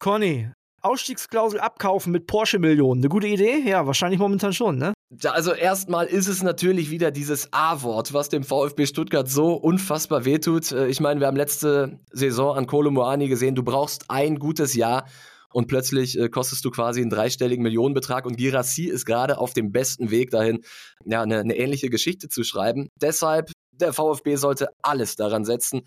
Conny, 0.00 0.48
Ausstiegsklausel 0.80 1.58
abkaufen 1.58 2.12
mit 2.12 2.26
Porsche-Millionen. 2.26 3.00
Eine 3.00 3.08
gute 3.08 3.26
Idee? 3.26 3.58
Ja, 3.64 3.86
wahrscheinlich 3.86 4.20
momentan 4.20 4.52
schon, 4.52 4.78
ne? 4.78 4.92
Ja, 5.20 5.32
also 5.32 5.52
erstmal 5.52 6.06
ist 6.06 6.28
es 6.28 6.42
natürlich 6.42 6.90
wieder 6.90 7.10
dieses 7.10 7.52
A-Wort, 7.52 8.14
was 8.14 8.28
dem 8.28 8.44
VfB 8.44 8.86
Stuttgart 8.86 9.28
so 9.28 9.54
unfassbar 9.54 10.24
wehtut. 10.24 10.70
Äh, 10.70 10.86
ich 10.86 11.00
meine, 11.00 11.20
wir 11.20 11.26
haben 11.26 11.36
letzte 11.36 11.98
Saison 12.12 12.56
an 12.56 12.66
Kolo 12.66 12.90
Moani 12.90 13.26
gesehen, 13.28 13.54
du 13.54 13.62
brauchst 13.62 14.04
ein 14.08 14.38
gutes 14.38 14.74
Jahr 14.74 15.06
und 15.52 15.66
plötzlich 15.66 16.18
äh, 16.18 16.28
kostest 16.28 16.64
du 16.64 16.70
quasi 16.70 17.00
einen 17.00 17.10
dreistelligen 17.10 17.62
Millionenbetrag 17.62 18.26
und 18.26 18.36
Girassi 18.36 18.84
ist 18.84 19.04
gerade 19.04 19.38
auf 19.38 19.52
dem 19.52 19.72
besten 19.72 20.10
Weg 20.10 20.30
dahin, 20.30 20.60
ja, 21.04 21.22
eine, 21.22 21.38
eine 21.38 21.56
ähnliche 21.56 21.90
Geschichte 21.90 22.28
zu 22.28 22.44
schreiben. 22.44 22.88
Deshalb, 23.00 23.50
der 23.72 23.92
VfB 23.92 24.36
sollte 24.36 24.68
alles 24.82 25.16
daran 25.16 25.44
setzen, 25.44 25.82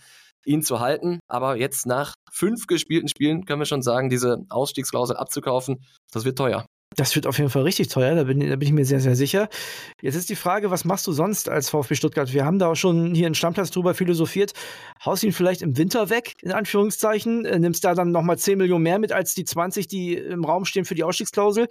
ihn 0.46 0.62
zu 0.62 0.80
halten. 0.80 1.20
Aber 1.27 1.58
jetzt 1.58 1.86
nach 1.86 2.13
fünf 2.32 2.68
gespielten 2.68 3.08
Spielen 3.08 3.46
können 3.46 3.62
wir 3.62 3.65
schon 3.65 3.82
sagen, 3.82 4.10
diese 4.10 4.46
Ausstiegsklausel 4.50 5.15
abzukaufen, 5.18 5.84
das 6.12 6.25
wird 6.25 6.38
teuer. 6.38 6.65
Das 6.95 7.15
wird 7.15 7.25
auf 7.25 7.38
jeden 7.38 7.50
Fall 7.50 7.63
richtig 7.63 7.88
teuer, 7.88 8.15
da 8.15 8.25
bin, 8.25 8.41
da 8.41 8.55
bin, 8.57 8.67
ich 8.67 8.74
mir 8.74 8.83
sehr, 8.83 9.00
sehr 9.00 9.15
sicher. 9.15 9.48
Jetzt 10.01 10.15
ist 10.15 10.29
die 10.29 10.36
Frage, 10.36 10.71
was 10.71 10.83
machst 10.83 11.07
du 11.07 11.13
sonst 11.13 11.48
als 11.48 11.69
VfB 11.69 11.95
Stuttgart? 11.95 12.33
Wir 12.33 12.43
haben 12.43 12.60
da 12.60 12.67
auch 12.67 12.75
schon 12.75 13.15
hier 13.15 13.27
in 13.27 13.33
Stammplatz 13.33 13.71
drüber 13.71 13.93
philosophiert. 13.93 14.51
Haust 15.05 15.24
ihn 15.24 15.31
vielleicht 15.31 15.62
im 15.62 15.77
Winter 15.77 16.10
weg, 16.10 16.33
in 16.41 16.51
Anführungszeichen, 16.51 17.45
äh, 17.45 17.60
nimmst 17.60 17.86
da 17.86 17.95
dann 17.95 18.12
nochmal 18.12 18.38
10 18.38 18.57
Millionen 18.57 18.83
mehr 18.83 19.00
mit 19.00 19.13
als 19.13 19.33
die 19.33 19.45
20, 19.45 19.88
die 19.88 20.15
im 20.15 20.43
Raum 20.43 20.65
stehen 20.65 20.83
für 20.83 20.95
die 20.95 21.05
Ausstiegsklausel. 21.05 21.69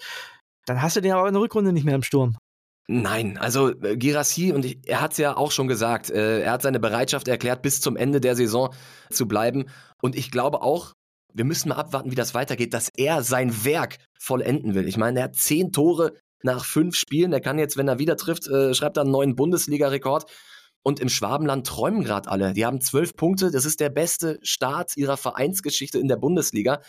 Dann 0.65 0.81
hast 0.81 0.97
du 0.97 1.03
den 1.03 1.13
aber 1.13 1.29
in 1.29 1.35
der 1.35 1.43
Rückrunde 1.43 1.75
nicht 1.75 1.85
mehr 1.85 1.97
im 1.97 2.03
Sturm. 2.03 2.37
Nein, 2.93 3.39
also 3.39 3.69
äh, 3.69 3.97
Girassi, 3.97 4.53
und 4.53 4.65
ich, 4.65 4.79
er 4.87 5.01
hat 5.01 5.13
es 5.13 5.19
ja 5.19 5.37
auch 5.37 5.53
schon 5.53 5.69
gesagt, 5.69 6.11
äh, 6.11 6.41
er 6.41 6.53
hat 6.53 6.63
seine 6.63 6.81
Bereitschaft 6.81 7.29
erklärt, 7.29 7.63
bis 7.63 7.81
zum 7.81 7.97
Ende 7.97 8.21
der 8.21 8.35
Saison 8.35 8.75
zu 9.11 9.29
bleiben. 9.29 9.67
Und 10.01 10.17
ich 10.17 10.31
glaube 10.31 10.63
auch, 10.63 10.95
wir 11.35 11.45
müssen 11.45 11.69
mal 11.69 11.77
abwarten, 11.77 12.11
wie 12.11 12.17
das 12.17 12.35
weitergeht, 12.35 12.75
dass 12.75 12.91
er 12.97 13.23
sein 13.23 13.65
Werk 13.65 13.99
vollenden 14.19 14.75
will. 14.75 14.89
Ich 14.89 14.97
meine, 14.97 15.21
er 15.21 15.25
hat 15.25 15.37
zehn 15.37 15.73
Tore 15.73 16.15
nach 16.43 16.65
fünf 16.65 16.97
Spielen. 16.97 17.33
Er 17.33 17.41
kann 17.41 17.59
jetzt, 17.59 17.77
wenn 17.77 17.89
er 17.89 17.99
wieder 17.99 18.17
trifft, 18.17 18.49
äh, 18.49 18.75
schreibt 18.75 18.97
er 18.97 19.03
einen 19.03 19.13
neuen 19.13 19.37
Bundesliga-Rekord. 19.37 20.31
Und 20.83 20.99
im 20.99 21.11
Schwabenland 21.11 21.67
träumen 21.67 22.05
gerade 22.05 22.31
alle. 22.31 22.55
Die 22.55 22.65
haben 22.65 22.81
zwölf 22.81 23.15
Punkte. 23.15 23.51
Das 23.51 23.67
ist 23.67 23.81
der 23.81 23.91
beste 23.91 24.39
Start 24.43 24.97
ihrer 24.97 25.19
Vereinsgeschichte 25.19 25.99
in 25.99 26.09
der 26.09 26.17
Bundesliga. 26.17 26.81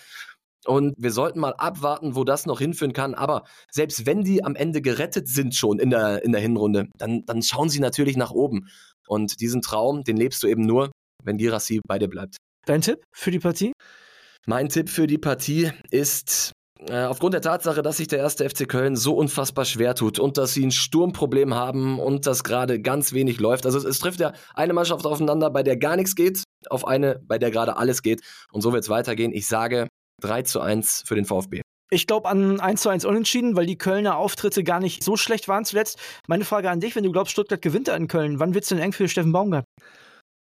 Und 0.66 0.94
wir 0.98 1.12
sollten 1.12 1.40
mal 1.40 1.54
abwarten, 1.58 2.16
wo 2.16 2.24
das 2.24 2.46
noch 2.46 2.60
hinführen 2.60 2.94
kann. 2.94 3.16
Aber 3.16 3.44
selbst 3.70 4.06
wenn 4.06 4.24
die 4.24 4.44
am 4.44 4.56
Ende 4.56 4.82
gerettet 4.82 5.28
sind 5.28 5.56
schon 5.56 5.80
in 5.80 5.90
der, 5.90 6.24
in 6.24 6.32
der 6.32 6.42
Hinrunde, 6.42 6.88
dann, 6.98 7.26
dann 7.26 7.42
schauen 7.42 7.70
sie 7.70 7.80
natürlich 7.80 8.16
nach 8.16 8.32
oben. 8.32 8.70
Und 9.08 9.42
diesen 9.42 9.62
Traum, 9.62 10.04
den 10.04 10.16
lebst 10.16 10.42
du 10.44 10.48
eben 10.48 10.66
nur, 10.66 10.92
wenn 11.24 11.38
Girassi 11.38 11.82
bei 11.86 12.00
dir 12.00 12.08
bleibt. 12.08 12.38
Dein 12.66 12.82
Tipp 12.82 13.04
für 13.12 13.32
die 13.32 13.40
Partie? 13.40 13.74
Mein 14.48 14.70
Tipp 14.70 14.90
für 14.90 15.06
die 15.06 15.20
Partie 15.20 15.72
ist 15.92 16.54
äh, 16.88 17.04
aufgrund 17.04 17.36
der 17.36 17.42
Tatsache, 17.42 17.84
dass 17.84 17.98
sich 17.98 18.08
der 18.08 18.20
erste 18.20 18.50
FC 18.50 18.68
Köln 18.68 18.96
so 18.96 19.14
unfassbar 19.14 19.66
schwer 19.66 19.94
tut 19.94 20.18
und 20.18 20.38
dass 20.38 20.54
sie 20.54 20.66
ein 20.66 20.72
Sturmproblem 20.72 21.54
haben 21.54 22.00
und 22.00 22.26
dass 22.26 22.44
gerade 22.44 22.82
ganz 22.82 23.14
wenig 23.14 23.40
läuft. 23.40 23.68
Also 23.68 23.78
es, 23.78 23.84
es, 23.84 24.00
trifft 24.00 24.20
ja 24.20 24.34
eine 24.56 24.74
Mannschaft 24.74 25.06
aufeinander, 25.06 25.52
bei 25.52 25.62
der 25.62 25.78
gar 25.78 25.96
nichts 25.96 26.16
geht, 26.16 26.44
auf 26.70 26.88
eine, 26.88 27.20
bei 27.24 27.38
der 27.38 27.52
gerade 27.52 27.78
alles 27.78 28.02
geht. 28.02 28.22
Und 28.52 28.62
so 28.62 28.74
wird 28.74 28.84
es 28.84 28.90
weitergehen. 28.90 29.32
Ich 29.32 29.48
sage 29.48 29.88
3 30.22 30.42
zu 30.42 30.60
1 30.60 31.04
für 31.06 31.14
den 31.14 31.26
VfB. 31.26 31.62
Ich 31.92 32.08
glaube 32.08 32.30
an 32.30 32.60
1 32.60 32.82
zu 32.82 32.90
1 32.90 33.06
Unentschieden, 33.06 33.56
weil 33.56 33.68
die 33.68 33.78
Kölner 33.78 34.18
Auftritte 34.18 34.64
gar 34.64 34.80
nicht 34.80 35.04
so 35.04 35.18
schlecht 35.18 35.48
waren 35.50 35.66
zuletzt. 35.66 36.00
Meine 36.28 36.46
Frage 36.46 36.72
an 36.72 36.80
dich, 36.80 36.96
wenn 36.96 37.04
du 37.04 37.12
glaubst, 37.12 37.34
Stuttgart 37.34 37.62
gewinnt 37.62 37.90
in 37.90 38.08
Köln, 38.08 38.40
wann 38.40 38.56
wird 38.56 38.64
es 38.64 38.70
denn 38.70 38.80
eng 38.80 38.94
für 38.94 39.08
Steffen 39.08 39.34
Baumgart? 39.34 39.66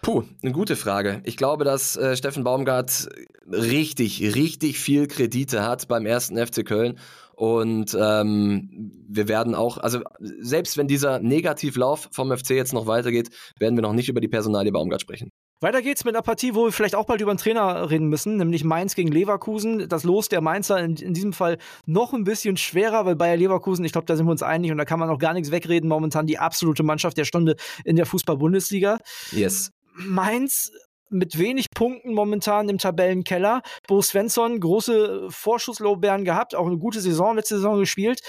Puh, 0.01 0.23
eine 0.41 0.51
gute 0.51 0.75
Frage. 0.75 1.21
Ich 1.25 1.37
glaube, 1.37 1.63
dass 1.63 1.95
äh, 1.95 2.15
Steffen 2.15 2.43
Baumgart 2.43 3.07
richtig, 3.47 4.35
richtig 4.35 4.79
viel 4.79 5.07
Kredite 5.07 5.63
hat 5.63 5.87
beim 5.87 6.07
ersten 6.07 6.37
FC 6.37 6.65
Köln. 6.65 6.97
Und 7.35 7.97
ähm, 7.99 8.91
wir 9.07 9.27
werden 9.27 9.55
auch, 9.55 9.77
also 9.77 10.01
selbst 10.19 10.77
wenn 10.77 10.87
dieser 10.87 11.19
Negativlauf 11.19 12.09
vom 12.11 12.35
FC 12.35 12.51
jetzt 12.51 12.73
noch 12.73 12.87
weitergeht, 12.87 13.29
werden 13.57 13.75
wir 13.75 13.81
noch 13.81 13.93
nicht 13.93 14.09
über 14.09 14.21
die 14.21 14.27
Personalie 14.27 14.71
Baumgart 14.71 15.01
sprechen. 15.01 15.31
Weiter 15.59 15.83
geht's 15.83 16.03
mit 16.05 16.15
einer 16.15 16.23
Partie, 16.23 16.55
wo 16.55 16.65
wir 16.65 16.71
vielleicht 16.71 16.95
auch 16.95 17.05
bald 17.05 17.21
über 17.21 17.29
einen 17.29 17.37
Trainer 17.37 17.89
reden 17.91 18.09
müssen, 18.09 18.37
nämlich 18.37 18.63
Mainz 18.63 18.95
gegen 18.95 19.11
Leverkusen. 19.11 19.87
Das 19.87 20.03
Los 20.03 20.27
der 20.27 20.41
Mainzer 20.41 20.79
in, 20.79 20.95
in 20.95 21.13
diesem 21.13 21.33
Fall 21.33 21.59
noch 21.85 22.13
ein 22.13 22.23
bisschen 22.23 22.57
schwerer, 22.57 23.05
weil 23.05 23.15
Bayer 23.15 23.37
Leverkusen, 23.37 23.85
ich 23.85 23.91
glaube, 23.91 24.07
da 24.07 24.15
sind 24.15 24.25
wir 24.25 24.31
uns 24.31 24.41
einig 24.41 24.71
und 24.71 24.77
da 24.79 24.85
kann 24.85 24.99
man 24.99 25.09
auch 25.11 25.19
gar 25.19 25.33
nichts 25.33 25.51
wegreden. 25.51 25.87
Momentan 25.87 26.25
die 26.25 26.39
absolute 26.39 26.81
Mannschaft 26.81 27.17
der 27.17 27.25
Stunde 27.25 27.55
in 27.85 27.95
der 27.95 28.07
Fußball-Bundesliga. 28.07 28.97
Yes. 29.31 29.71
Mainz 29.93 30.71
mit 31.09 31.37
wenig 31.37 31.67
Punkten 31.75 32.13
momentan 32.13 32.69
im 32.69 32.77
Tabellenkeller. 32.77 33.61
Bo 33.87 34.01
Svensson, 34.01 34.59
große 34.59 35.27
Vorschusslorbeeren 35.29 36.23
gehabt, 36.23 36.55
auch 36.55 36.67
eine 36.67 36.77
gute 36.77 37.01
Saison, 37.01 37.35
letzte 37.35 37.55
Saison 37.55 37.79
gespielt. 37.79 38.21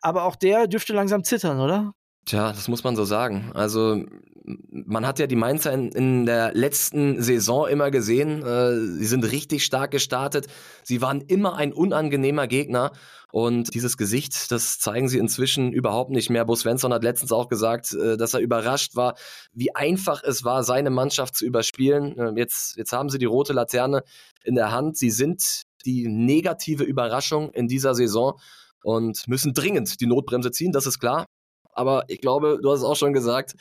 Aber 0.00 0.24
auch 0.24 0.36
der 0.36 0.66
dürfte 0.66 0.92
langsam 0.92 1.24
zittern, 1.24 1.60
oder? 1.60 1.92
Tja, 2.26 2.52
das 2.52 2.68
muss 2.68 2.84
man 2.84 2.96
so 2.96 3.04
sagen. 3.04 3.50
Also 3.54 4.02
man 4.44 5.06
hat 5.06 5.18
ja 5.18 5.26
die 5.26 5.36
Mainzer 5.36 5.72
in, 5.72 5.88
in 5.90 6.26
der 6.26 6.52
letzten 6.52 7.22
Saison 7.22 7.66
immer 7.66 7.90
gesehen. 7.90 8.42
Äh, 8.42 8.76
sie 8.98 9.06
sind 9.06 9.30
richtig 9.30 9.64
stark 9.64 9.90
gestartet. 9.90 10.46
Sie 10.82 11.00
waren 11.00 11.22
immer 11.22 11.56
ein 11.56 11.72
unangenehmer 11.72 12.46
Gegner. 12.46 12.92
Und 13.32 13.74
dieses 13.74 13.96
Gesicht, 13.96 14.52
das 14.52 14.78
zeigen 14.78 15.08
sie 15.08 15.18
inzwischen 15.18 15.72
überhaupt 15.72 16.10
nicht 16.10 16.30
mehr. 16.30 16.44
Bo 16.44 16.54
Svensson 16.54 16.92
hat 16.92 17.02
letztens 17.02 17.32
auch 17.32 17.48
gesagt, 17.48 17.92
äh, 17.94 18.16
dass 18.16 18.34
er 18.34 18.40
überrascht 18.40 18.96
war, 18.96 19.14
wie 19.52 19.74
einfach 19.74 20.22
es 20.22 20.44
war, 20.44 20.62
seine 20.62 20.90
Mannschaft 20.90 21.34
zu 21.34 21.46
überspielen. 21.46 22.16
Äh, 22.18 22.32
jetzt, 22.36 22.76
jetzt 22.76 22.92
haben 22.92 23.08
sie 23.08 23.18
die 23.18 23.24
rote 23.24 23.54
Laterne 23.54 24.02
in 24.44 24.54
der 24.54 24.72
Hand. 24.72 24.98
Sie 24.98 25.10
sind 25.10 25.62
die 25.86 26.06
negative 26.06 26.84
Überraschung 26.84 27.50
in 27.50 27.66
dieser 27.66 27.94
Saison 27.94 28.38
und 28.82 29.26
müssen 29.26 29.54
dringend 29.54 30.00
die 30.00 30.06
Notbremse 30.06 30.50
ziehen, 30.50 30.72
das 30.72 30.86
ist 30.86 30.98
klar. 30.98 31.26
Aber 31.74 32.04
ich 32.08 32.20
glaube, 32.20 32.58
du 32.62 32.70
hast 32.70 32.80
es 32.80 32.84
auch 32.84 32.96
schon 32.96 33.12
gesagt, 33.12 33.54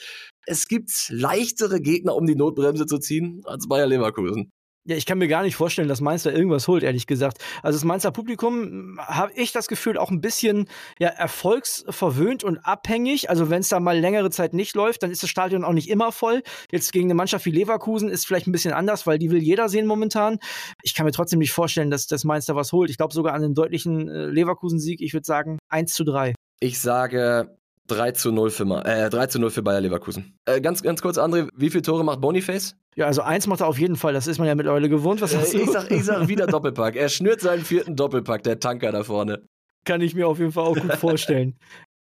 es 0.45 0.67
gibt 0.67 0.91
leichtere 1.09 1.79
Gegner, 1.79 2.15
um 2.15 2.25
die 2.25 2.35
Notbremse 2.35 2.85
zu 2.85 2.97
ziehen, 2.97 3.41
als 3.45 3.67
Bayer 3.67 3.87
Leverkusen. 3.87 4.51
Ja, 4.85 4.97
ich 4.97 5.05
kann 5.05 5.17
mir 5.17 5.29
gar 5.29 5.43
nicht 5.43 5.55
vorstellen, 5.55 5.87
dass 5.87 6.01
Mainz 6.01 6.23
da 6.23 6.31
irgendwas 6.31 6.67
holt, 6.67 6.83
ehrlich 6.83 7.07
gesagt. 7.07 7.37
Also 7.61 7.77
das 7.77 7.85
Mainzer 7.85 8.11
Publikum 8.11 8.99
habe 8.99 9.31
ich 9.33 9.53
das 9.53 9.69
Gefühl 9.69 9.97
auch 9.97 10.11
ein 10.11 10.19
bisschen 10.19 10.67
ja, 10.99 11.07
erfolgsverwöhnt 11.07 12.43
und 12.43 12.57
abhängig. 12.65 13.29
Also 13.29 13.49
wenn 13.49 13.61
es 13.61 13.69
da 13.69 13.79
mal 13.79 13.97
längere 13.97 14.29
Zeit 14.29 14.53
nicht 14.53 14.75
läuft, 14.75 15.01
dann 15.01 15.09
ist 15.09 15.23
das 15.23 15.29
Stadion 15.29 15.63
auch 15.63 15.71
nicht 15.71 15.89
immer 15.89 16.11
voll. 16.11 16.43
Jetzt 16.69 16.91
gegen 16.91 17.05
eine 17.05 17.13
Mannschaft 17.13 17.45
wie 17.45 17.51
Leverkusen 17.51 18.09
ist 18.09 18.27
vielleicht 18.27 18.47
ein 18.47 18.51
bisschen 18.51 18.73
anders, 18.73 19.07
weil 19.07 19.19
die 19.19 19.31
will 19.31 19.41
jeder 19.41 19.69
sehen 19.69 19.85
momentan. 19.85 20.37
Ich 20.81 20.93
kann 20.93 21.05
mir 21.05 21.13
trotzdem 21.13 21.39
nicht 21.39 21.53
vorstellen, 21.53 21.89
dass 21.89 22.05
das 22.05 22.25
Mainz 22.25 22.45
da 22.47 22.55
was 22.55 22.73
holt. 22.73 22.89
Ich 22.89 22.97
glaube 22.97 23.13
sogar 23.13 23.35
an 23.35 23.41
einen 23.41 23.55
deutlichen 23.55 24.09
äh, 24.09 24.25
Leverkusen-Sieg. 24.25 24.99
Ich 24.99 25.13
würde 25.13 25.25
sagen 25.25 25.59
1 25.69 25.93
zu 25.93 26.03
3. 26.03 26.33
Ich 26.59 26.81
sage 26.81 27.57
3 27.87 28.11
zu 28.11 28.31
0 28.31 28.49
für, 28.49 28.63
äh, 28.85 29.09
3 29.09 29.27
zu 29.27 29.39
0 29.39 29.49
für 29.51 29.61
Bayer 29.61 29.81
Leverkusen. 29.81 30.37
Äh, 30.45 30.61
ganz, 30.61 30.81
ganz 30.81 31.01
kurz, 31.01 31.17
André, 31.17 31.49
wie 31.55 31.69
viele 31.69 31.81
Tore 31.81 32.03
macht 32.03 32.21
Boniface? 32.21 32.75
Ja, 32.95 33.07
also 33.07 33.21
eins 33.21 33.47
macht 33.47 33.61
er 33.61 33.67
auf 33.67 33.79
jeden 33.79 33.95
Fall, 33.95 34.13
das 34.13 34.27
ist 34.27 34.37
man 34.37 34.47
ja 34.47 34.55
mittlerweile 34.55 34.89
gewohnt. 34.89 35.21
Was 35.21 35.35
hast 35.35 35.53
du? 35.53 35.59
Ich 35.59 35.69
sag, 35.69 35.91
ich 35.91 36.03
sag 36.03 36.27
wieder 36.27 36.47
Doppelpack. 36.47 36.95
Er 36.95 37.09
schnürt 37.09 37.41
seinen 37.41 37.63
vierten 37.63 37.95
Doppelpack, 37.95 38.43
der 38.43 38.59
Tanker 38.59 38.91
da 38.91 39.03
vorne. 39.03 39.41
Kann 39.85 40.01
ich 40.01 40.15
mir 40.15 40.27
auf 40.27 40.39
jeden 40.39 40.51
Fall 40.51 40.63
auch 40.63 40.77
gut 40.77 40.93
vorstellen. 40.93 41.57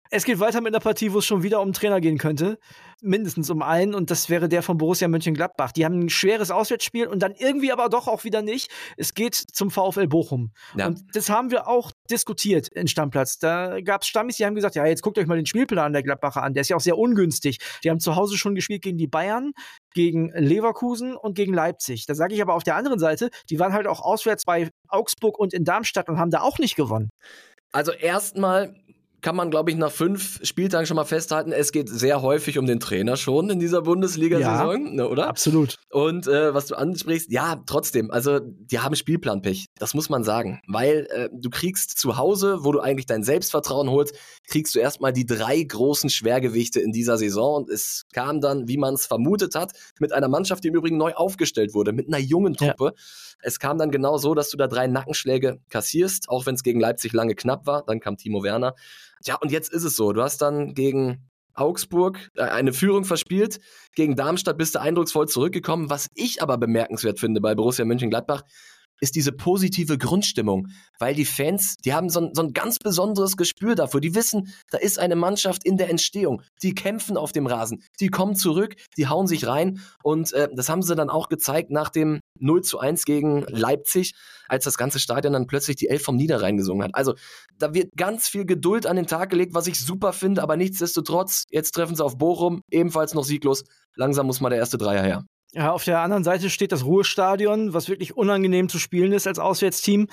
Es 0.09 0.25
geht 0.25 0.39
weiter 0.39 0.61
mit 0.61 0.73
einer 0.73 0.81
Partie, 0.81 1.13
wo 1.13 1.19
es 1.19 1.27
schon 1.27 1.43
wieder 1.43 1.61
um 1.61 1.73
Trainer 1.73 2.01
gehen 2.01 2.17
könnte. 2.17 2.61
Mindestens 3.03 3.51
um 3.51 3.63
einen, 3.63 3.95
und 3.95 4.11
das 4.11 4.31
wäre 4.31 4.49
der 4.49 4.63
von 4.63 4.79
Borussia 4.79 5.07
Mönchengladbach. 5.07 5.73
Die 5.73 5.85
haben 5.85 6.01
ein 6.01 6.09
schweres 6.09 6.51
Auswärtsspiel 6.51 7.07
und 7.07 7.21
dann 7.21 7.35
irgendwie 7.35 7.71
aber 7.71 7.89
doch 7.89 8.09
auch 8.09 8.25
wieder 8.25 8.43
nicht. 8.43 8.71
Es 8.97 9.13
geht 9.15 9.35
zum 9.35 9.71
VfL 9.71 10.07
Bochum. 10.07 10.53
Ja. 10.77 10.87
Und 10.87 11.03
das 11.15 11.29
haben 11.29 11.51
wir 11.51 11.69
auch 11.69 11.93
diskutiert 12.11 12.69
in 12.69 12.89
Stammplatz. 12.89 13.39
Da 13.39 13.81
gab 13.83 14.03
es 14.03 14.09
Stammis, 14.09 14.37
die 14.37 14.47
haben 14.47 14.55
gesagt, 14.55 14.77
ja, 14.77 14.87
jetzt 14.87 15.03
guckt 15.03 15.19
euch 15.19 15.27
mal 15.27 15.37
den 15.37 15.47
Spielplan 15.47 15.93
der 15.93 16.03
Gladbacher 16.03 16.43
an. 16.43 16.55
Der 16.55 16.63
ist 16.63 16.71
ja 16.71 16.77
auch 16.77 16.81
sehr 16.81 16.97
ungünstig. 16.97 17.59
Die 17.85 17.91
haben 17.91 18.01
zu 18.01 18.17
Hause 18.17 18.39
schon 18.39 18.55
gespielt 18.55 18.83
gegen 18.83 18.99
die 18.99 19.09
Bayern, 19.09 19.53
gegen 19.93 20.31
Leverkusen 20.35 21.17
und 21.17 21.35
gegen 21.35 21.53
Leipzig. 21.53 22.07
Da 22.07 22.15
sage 22.15 22.35
ich 22.35 22.41
aber 22.41 22.55
auf 22.55 22.63
der 22.63 22.77
anderen 22.77 22.99
Seite, 22.99 23.31
die 23.51 23.59
waren 23.59 23.73
halt 23.73 23.87
auch 23.87 24.01
auswärts 24.01 24.45
bei 24.45 24.71
Augsburg 24.89 25.39
und 25.39 25.53
in 25.53 25.65
Darmstadt 25.65 26.09
und 26.09 26.19
haben 26.19 26.31
da 26.31 26.41
auch 26.41 26.59
nicht 26.59 26.77
gewonnen. 26.77 27.11
Also 27.73 27.93
erstmal 27.93 28.75
kann 29.21 29.37
man, 29.37 29.51
glaube 29.51 29.71
ich, 29.71 29.77
nach 29.77 29.91
fünf 29.91 30.39
Spieltagen 30.45 30.87
schon 30.87 30.97
mal 30.97 31.05
festhalten, 31.05 31.53
es 31.53 31.73
geht 31.73 31.89
sehr 31.89 32.23
häufig 32.23 32.59
um 32.59 32.67
den 32.67 32.81
Trainer 32.81 33.17
schon 33.17 33.51
in 33.51 33.59
dieser 33.59 33.83
Bundesliga-Saison, 33.83 34.87
ja, 34.87 34.93
ne, 34.93 35.09
oder? 35.09 35.29
Absolut. 35.29 35.77
Und 35.91 36.27
äh, 36.27 36.55
was 36.55 36.67
du 36.67 36.77
ansprichst, 36.77 37.31
ja, 37.33 37.63
trotzdem, 37.67 38.11
also 38.11 38.41
die 38.41 38.79
haben 38.79 38.95
Spielplanpech, 38.95 39.67
das 39.79 39.95
muss 39.95 40.09
man 40.09 40.25
sagen, 40.25 40.61
weil 40.69 41.09
äh, 41.11 41.29
du 41.33 41.51
kriegst 41.51 41.99
zu 41.99 42.17
Hause, 42.17 42.59
wo 42.61 42.73
du 42.73 42.81
eigentlich 42.81 43.07
dein 43.07 43.23
Selbstvertrauen 43.23 43.91
holst, 43.91 44.15
kriegst 44.49 44.75
du 44.75 44.79
erstmal 44.79 45.13
die 45.13 45.27
drei 45.27 45.63
großen 45.63 46.11
Schwergewichte 46.11 46.81
in 46.81 46.93
dieser 46.93 47.17
Saison 47.17 47.63
und 47.63 47.71
es 47.71 48.05
kam 48.13 48.41
dann, 48.41 48.69
wie 48.69 48.77
man 48.77 48.95
es 48.95 49.07
vermutet 49.07 49.55
hat, 49.55 49.73
mit 49.99 50.13
einer 50.13 50.29
Mannschaft, 50.29 50.65
die 50.65 50.69
im 50.69 50.75
Übrigen 50.75 50.97
neu 50.97 51.15
aufgestellt 51.15 51.75
wurde, 51.75 51.93
mit 51.93 52.07
einer 52.09 52.19
jungen 52.19 52.55
Truppe. 52.55 52.93
Ja. 52.97 53.03
Es 53.41 53.59
kam 53.59 53.79
dann 53.79 53.91
genau 53.91 54.17
so, 54.19 54.35
dass 54.35 54.51
du 54.51 54.57
da 54.57 54.67
drei 54.67 54.87
Nackenschläge 54.87 55.61
kassierst, 55.69 56.29
auch 56.29 56.47
wenn 56.47 56.55
es 56.55 56.63
gegen 56.63 56.81
Leipzig 56.81 57.13
lange 57.13 57.35
knapp 57.35 57.67
war, 57.67 57.85
dann 57.85 58.01
kam 58.01 58.17
Timo 58.17 58.43
Werner. 58.43 58.75
Ja, 59.27 59.37
und 59.37 59.51
jetzt 59.51 59.73
ist 59.73 59.85
es 59.85 59.97
so. 59.97 60.13
Du 60.13 60.23
hast 60.23 60.43
dann 60.43 60.75
gegen 60.75 61.29
Augsburg 61.55 62.31
äh, 62.37 62.43
eine 62.43 62.73
Führung 62.73 63.05
verspielt. 63.05 63.61
Gegen 63.95 64.15
Darmstadt 64.15 64.59
bist 64.59 64.75
du 64.75 64.81
eindrucksvoll 64.81 65.29
zurückgekommen. 65.29 65.91
Was 65.91 66.09
ich 66.15 66.43
aber 66.43 66.59
bemerkenswert 66.59 67.19
finde 67.19 67.41
bei 67.41 67.55
Borussia 67.55 67.85
Mönchengladbach, 67.85 68.43
ist 69.01 69.15
diese 69.15 69.33
positive 69.33 69.99
Grundstimmung, 69.99 70.69
weil 70.99 71.15
die 71.15 71.25
Fans, 71.25 71.77
die 71.85 71.93
haben 71.93 72.09
so 72.09 72.21
ein, 72.21 72.31
so 72.35 72.43
ein 72.43 72.53
ganz 72.53 72.79
besonderes 72.79 73.37
Gespür 73.37 73.75
dafür. 73.75 74.01
Die 74.01 74.15
wissen, 74.15 74.55
da 74.71 74.79
ist 74.79 74.99
eine 74.99 75.17
Mannschaft 75.17 75.65
in 75.65 75.77
der 75.77 75.91
Entstehung. 75.91 76.43
Die 76.63 76.75
kämpfen 76.75 77.17
auf 77.17 77.33
dem 77.33 77.47
Rasen, 77.47 77.83
die 78.01 78.09
kommen 78.09 78.37
zurück, 78.37 78.77
die 78.97 79.09
hauen 79.09 79.27
sich 79.27 79.47
rein 79.47 79.81
und 80.03 80.33
äh, 80.33 80.49
das 80.55 80.69
haben 80.69 80.83
sie 80.83 80.95
dann 80.95 81.11
auch 81.11 81.29
gezeigt 81.29 81.71
nach 81.71 81.91
dem 81.91 82.21
0 82.39 82.63
zu 82.63 82.79
1 82.79 83.05
gegen 83.05 83.43
Leipzig, 83.49 84.15
als 84.49 84.65
das 84.65 84.79
ganze 84.79 84.99
Stadion 84.99 85.33
dann 85.33 85.47
plötzlich 85.47 85.77
die 85.77 85.89
Elf 85.89 86.03
vom 86.03 86.17
Niederrhein 86.17 86.57
gesungen 86.57 86.85
hat. 86.85 86.95
Also 86.95 87.15
da 87.59 87.75
wird 87.75 87.91
ganz 87.97 88.29
viel 88.29 88.45
Geduld 88.45 88.87
an 88.87 88.97
den 88.97 89.07
Tag 89.07 89.31
gelegt, 89.31 89.55
was 89.55 89.67
ich 89.67 89.81
super 89.81 90.13
finde, 90.13 90.43
aber 90.43 90.57
nichtsdestotrotz, 90.57 91.45
jetzt 91.51 91.73
treffen 91.73 91.97
sie 91.97 92.05
auf 92.05 92.19
Bochum, 92.19 92.63
ebenfalls 92.71 93.15
noch 93.15 93.25
sieglos. 93.25 93.65
Langsam 93.95 94.27
muss 94.27 94.41
mal 94.41 94.51
der 94.51 94.59
erste 94.59 94.79
Dreier 94.79 95.03
her. 95.03 95.25
Ja, 95.53 95.73
auf 95.73 95.85
der 95.85 96.01
anderen 96.01 96.25
Seite 96.25 96.51
steht 96.51 96.73
das 96.73 96.85
Ruhestadion, 96.85 97.73
was 97.73 97.89
wirklich 97.89 98.17
unangenehm 98.17 98.69
zu 98.69 98.79
spielen 98.79 99.13
ist 99.13 99.27
als 99.27 99.39
Auswärtsteam. 99.39 100.09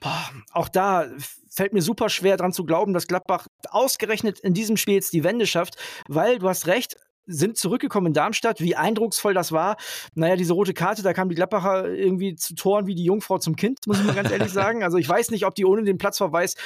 Boah, 0.00 0.30
auch 0.52 0.68
da 0.68 1.06
fällt 1.48 1.72
mir 1.72 1.82
super 1.82 2.08
schwer 2.08 2.36
dran 2.36 2.52
zu 2.52 2.64
glauben, 2.64 2.94
dass 2.94 3.06
Gladbach 3.06 3.46
ausgerechnet 3.68 4.40
in 4.40 4.54
diesem 4.54 4.76
Spiel 4.76 4.94
jetzt 4.94 5.12
die 5.12 5.24
Wende 5.24 5.46
schafft, 5.46 5.76
weil 6.08 6.38
du 6.38 6.48
hast 6.48 6.66
recht, 6.66 6.96
sind 7.26 7.56
zurückgekommen 7.56 8.08
in 8.08 8.14
Darmstadt, 8.14 8.60
wie 8.60 8.76
eindrucksvoll 8.76 9.34
das 9.34 9.52
war. 9.52 9.76
Naja, 10.14 10.36
diese 10.36 10.52
rote 10.52 10.74
Karte, 10.74 11.02
da 11.02 11.12
kam 11.12 11.28
die 11.28 11.34
Gladbacher 11.34 11.88
irgendwie 11.88 12.34
zu 12.34 12.54
Toren 12.54 12.86
wie 12.86 12.94
die 12.94 13.04
Jungfrau 13.04 13.38
zum 13.38 13.56
Kind, 13.56 13.78
muss 13.86 14.00
ich 14.00 14.06
mal 14.06 14.14
ganz 14.14 14.30
ehrlich 14.30 14.52
sagen. 14.52 14.82
Also 14.82 14.96
ich 14.98 15.08
weiß 15.08 15.30
nicht, 15.30 15.46
ob 15.46 15.54
die 15.54 15.64
ohne 15.64 15.84
den 15.84 15.98
Platzverweis 15.98 16.56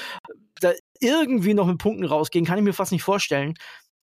da 0.60 0.72
irgendwie 1.00 1.54
noch 1.54 1.66
mit 1.66 1.78
Punkten 1.78 2.04
rausgehen, 2.04 2.46
kann 2.46 2.56
ich 2.58 2.64
mir 2.64 2.72
fast 2.72 2.92
nicht 2.92 3.02
vorstellen. 3.02 3.54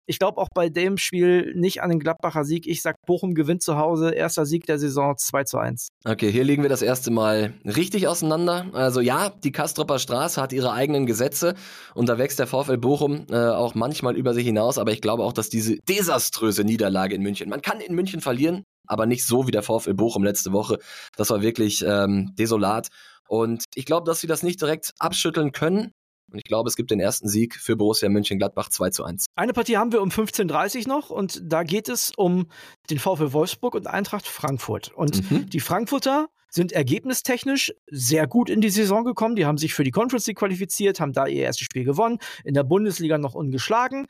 Ich 0.05 0.19
glaube 0.19 0.41
auch 0.41 0.49
bei 0.53 0.69
dem 0.69 0.97
Spiel 0.97 1.53
nicht 1.55 1.81
an 1.81 1.89
den 1.89 1.99
Gladbacher 1.99 2.43
Sieg. 2.43 2.67
Ich 2.67 2.81
sag, 2.81 2.95
Bochum 3.05 3.33
gewinnt 3.33 3.61
zu 3.61 3.77
Hause. 3.77 4.11
Erster 4.11 4.45
Sieg 4.45 4.65
der 4.65 4.79
Saison 4.79 5.15
2 5.17 5.43
zu 5.43 5.57
1. 5.57 5.89
Okay, 6.05 6.31
hier 6.31 6.43
liegen 6.43 6.63
wir 6.63 6.69
das 6.69 6.81
erste 6.81 7.11
Mal 7.11 7.53
richtig 7.63 8.07
auseinander. 8.07 8.67
Also 8.73 8.99
ja, 8.99 9.29
die 9.29 9.51
Kastropper 9.51 9.99
Straße 9.99 10.41
hat 10.41 10.53
ihre 10.53 10.73
eigenen 10.73 11.05
Gesetze 11.05 11.55
und 11.93 12.09
da 12.09 12.17
wächst 12.17 12.39
der 12.39 12.47
VfL 12.47 12.77
Bochum 12.77 13.25
äh, 13.29 13.35
auch 13.35 13.75
manchmal 13.75 14.15
über 14.15 14.33
sich 14.33 14.45
hinaus. 14.45 14.77
Aber 14.77 14.91
ich 14.91 15.01
glaube 15.01 15.23
auch, 15.23 15.33
dass 15.33 15.49
diese 15.49 15.77
desaströse 15.87 16.63
Niederlage 16.63 17.15
in 17.15 17.21
München, 17.21 17.49
man 17.49 17.61
kann 17.61 17.79
in 17.79 17.95
München 17.95 18.21
verlieren, 18.21 18.63
aber 18.87 19.05
nicht 19.05 19.25
so 19.25 19.47
wie 19.47 19.51
der 19.51 19.63
VfL 19.63 19.93
Bochum 19.93 20.23
letzte 20.23 20.51
Woche. 20.51 20.79
Das 21.15 21.29
war 21.29 21.41
wirklich 21.41 21.83
ähm, 21.87 22.33
desolat. 22.37 22.89
Und 23.27 23.63
ich 23.75 23.85
glaube, 23.85 24.05
dass 24.05 24.19
sie 24.19 24.27
das 24.27 24.43
nicht 24.43 24.59
direkt 24.59 24.91
abschütteln 24.99 25.53
können. 25.53 25.93
Und 26.31 26.37
ich 26.37 26.45
glaube, 26.45 26.69
es 26.69 26.75
gibt 26.75 26.91
den 26.91 26.99
ersten 26.99 27.27
Sieg 27.27 27.55
für 27.55 27.75
Borussia 27.75 28.09
Mönchengladbach 28.09 28.69
2 28.69 28.89
zu 28.91 29.03
1. 29.03 29.25
Eine 29.35 29.53
Partie 29.53 29.77
haben 29.77 29.91
wir 29.91 30.01
um 30.01 30.09
15.30 30.09 30.81
Uhr 30.81 30.87
noch 30.87 31.09
und 31.09 31.41
da 31.43 31.63
geht 31.63 31.89
es 31.89 32.11
um 32.15 32.47
den 32.89 32.99
VfL 32.99 33.33
Wolfsburg 33.33 33.75
und 33.75 33.87
Eintracht 33.87 34.27
Frankfurt. 34.27 34.91
Und 34.93 35.29
mhm. 35.29 35.49
die 35.49 35.59
Frankfurter 35.59 36.29
sind 36.49 36.73
ergebnistechnisch 36.73 37.73
sehr 37.89 38.27
gut 38.27 38.49
in 38.49 38.61
die 38.61 38.69
Saison 38.69 39.03
gekommen. 39.03 39.35
Die 39.35 39.45
haben 39.45 39.57
sich 39.57 39.73
für 39.73 39.83
die 39.83 39.91
Conference 39.91 40.27
League 40.27 40.37
qualifiziert, 40.37 40.99
haben 40.99 41.13
da 41.13 41.25
ihr 41.25 41.43
erstes 41.43 41.65
Spiel 41.65 41.85
gewonnen, 41.85 42.19
in 42.43 42.53
der 42.53 42.63
Bundesliga 42.63 43.17
noch 43.17 43.35
ungeschlagen. 43.35 44.07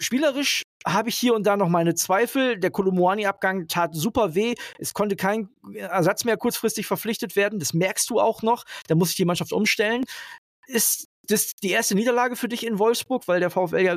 Spielerisch 0.00 0.62
habe 0.84 1.08
ich 1.08 1.16
hier 1.16 1.34
und 1.34 1.46
da 1.46 1.56
noch 1.56 1.68
meine 1.68 1.94
Zweifel. 1.94 2.58
Der 2.58 2.70
Kolumuani-Abgang 2.70 3.68
tat 3.68 3.94
super 3.94 4.34
weh. 4.34 4.54
Es 4.78 4.92
konnte 4.92 5.14
kein 5.14 5.48
Ersatz 5.74 6.24
mehr 6.24 6.36
kurzfristig 6.36 6.86
verpflichtet 6.86 7.36
werden. 7.36 7.60
Das 7.60 7.74
merkst 7.74 8.10
du 8.10 8.20
auch 8.20 8.42
noch. 8.42 8.64
Da 8.88 8.96
muss 8.96 9.08
sich 9.08 9.16
die 9.16 9.24
Mannschaft 9.24 9.52
umstellen. 9.52 10.04
Ist 10.66 11.03
das 11.28 11.52
die 11.62 11.70
erste 11.70 11.94
Niederlage 11.94 12.36
für 12.36 12.48
dich 12.48 12.66
in 12.66 12.78
Wolfsburg, 12.78 13.26
weil 13.28 13.40
der 13.40 13.50
VfL 13.50 13.80
ja 13.80 13.96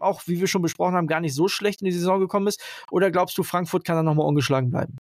auch, 0.00 0.22
wie 0.26 0.40
wir 0.40 0.46
schon 0.46 0.62
besprochen 0.62 0.94
haben, 0.94 1.06
gar 1.06 1.20
nicht 1.20 1.34
so 1.34 1.48
schlecht 1.48 1.82
in 1.82 1.86
die 1.86 1.92
Saison 1.92 2.20
gekommen 2.20 2.46
ist? 2.46 2.60
Oder 2.90 3.10
glaubst 3.10 3.36
du, 3.38 3.42
Frankfurt 3.42 3.84
kann 3.84 3.96
da 3.96 4.02
nochmal 4.02 4.26
ungeschlagen 4.26 4.70
bleiben? 4.70 4.96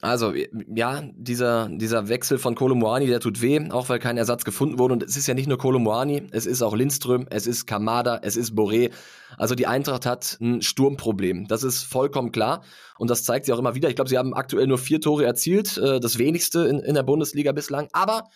Also, 0.00 0.32
ja, 0.32 1.02
dieser, 1.14 1.68
dieser 1.68 2.08
Wechsel 2.08 2.38
von 2.38 2.54
Kolomuani, 2.54 3.06
der 3.06 3.18
tut 3.18 3.42
weh, 3.42 3.68
auch 3.70 3.88
weil 3.88 3.98
kein 3.98 4.16
Ersatz 4.16 4.44
gefunden 4.44 4.78
wurde. 4.78 4.94
Und 4.94 5.02
es 5.02 5.16
ist 5.16 5.26
ja 5.26 5.34
nicht 5.34 5.48
nur 5.48 5.58
Kolomuani, 5.58 6.28
es 6.30 6.46
ist 6.46 6.62
auch 6.62 6.76
Lindström, 6.76 7.26
es 7.30 7.48
ist 7.48 7.66
Kamada, 7.66 8.20
es 8.22 8.36
ist 8.36 8.52
Boré. 8.52 8.92
Also 9.36 9.56
die 9.56 9.66
Eintracht 9.66 10.06
hat 10.06 10.38
ein 10.40 10.62
Sturmproblem. 10.62 11.48
Das 11.48 11.64
ist 11.64 11.82
vollkommen 11.82 12.30
klar. 12.30 12.62
Und 12.96 13.10
das 13.10 13.24
zeigt 13.24 13.46
sie 13.46 13.52
auch 13.52 13.58
immer 13.58 13.74
wieder. 13.74 13.88
Ich 13.88 13.96
glaube, 13.96 14.08
sie 14.08 14.18
haben 14.18 14.34
aktuell 14.34 14.68
nur 14.68 14.78
vier 14.78 15.00
Tore 15.00 15.24
erzielt, 15.24 15.78
äh, 15.78 15.98
das 15.98 16.18
wenigste 16.18 16.60
in, 16.68 16.78
in 16.78 16.94
der 16.94 17.02
Bundesliga 17.02 17.50
bislang. 17.50 17.88
Aber 17.92 18.28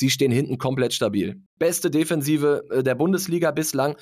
sie 0.00 0.10
stehen 0.10 0.32
hinten 0.32 0.58
komplett 0.58 0.92
stabil. 0.92 1.40
Beste 1.58 1.90
Defensive 1.90 2.64
äh, 2.70 2.82
der 2.82 2.96
Bundesliga 2.96 3.52
bislang. 3.52 3.96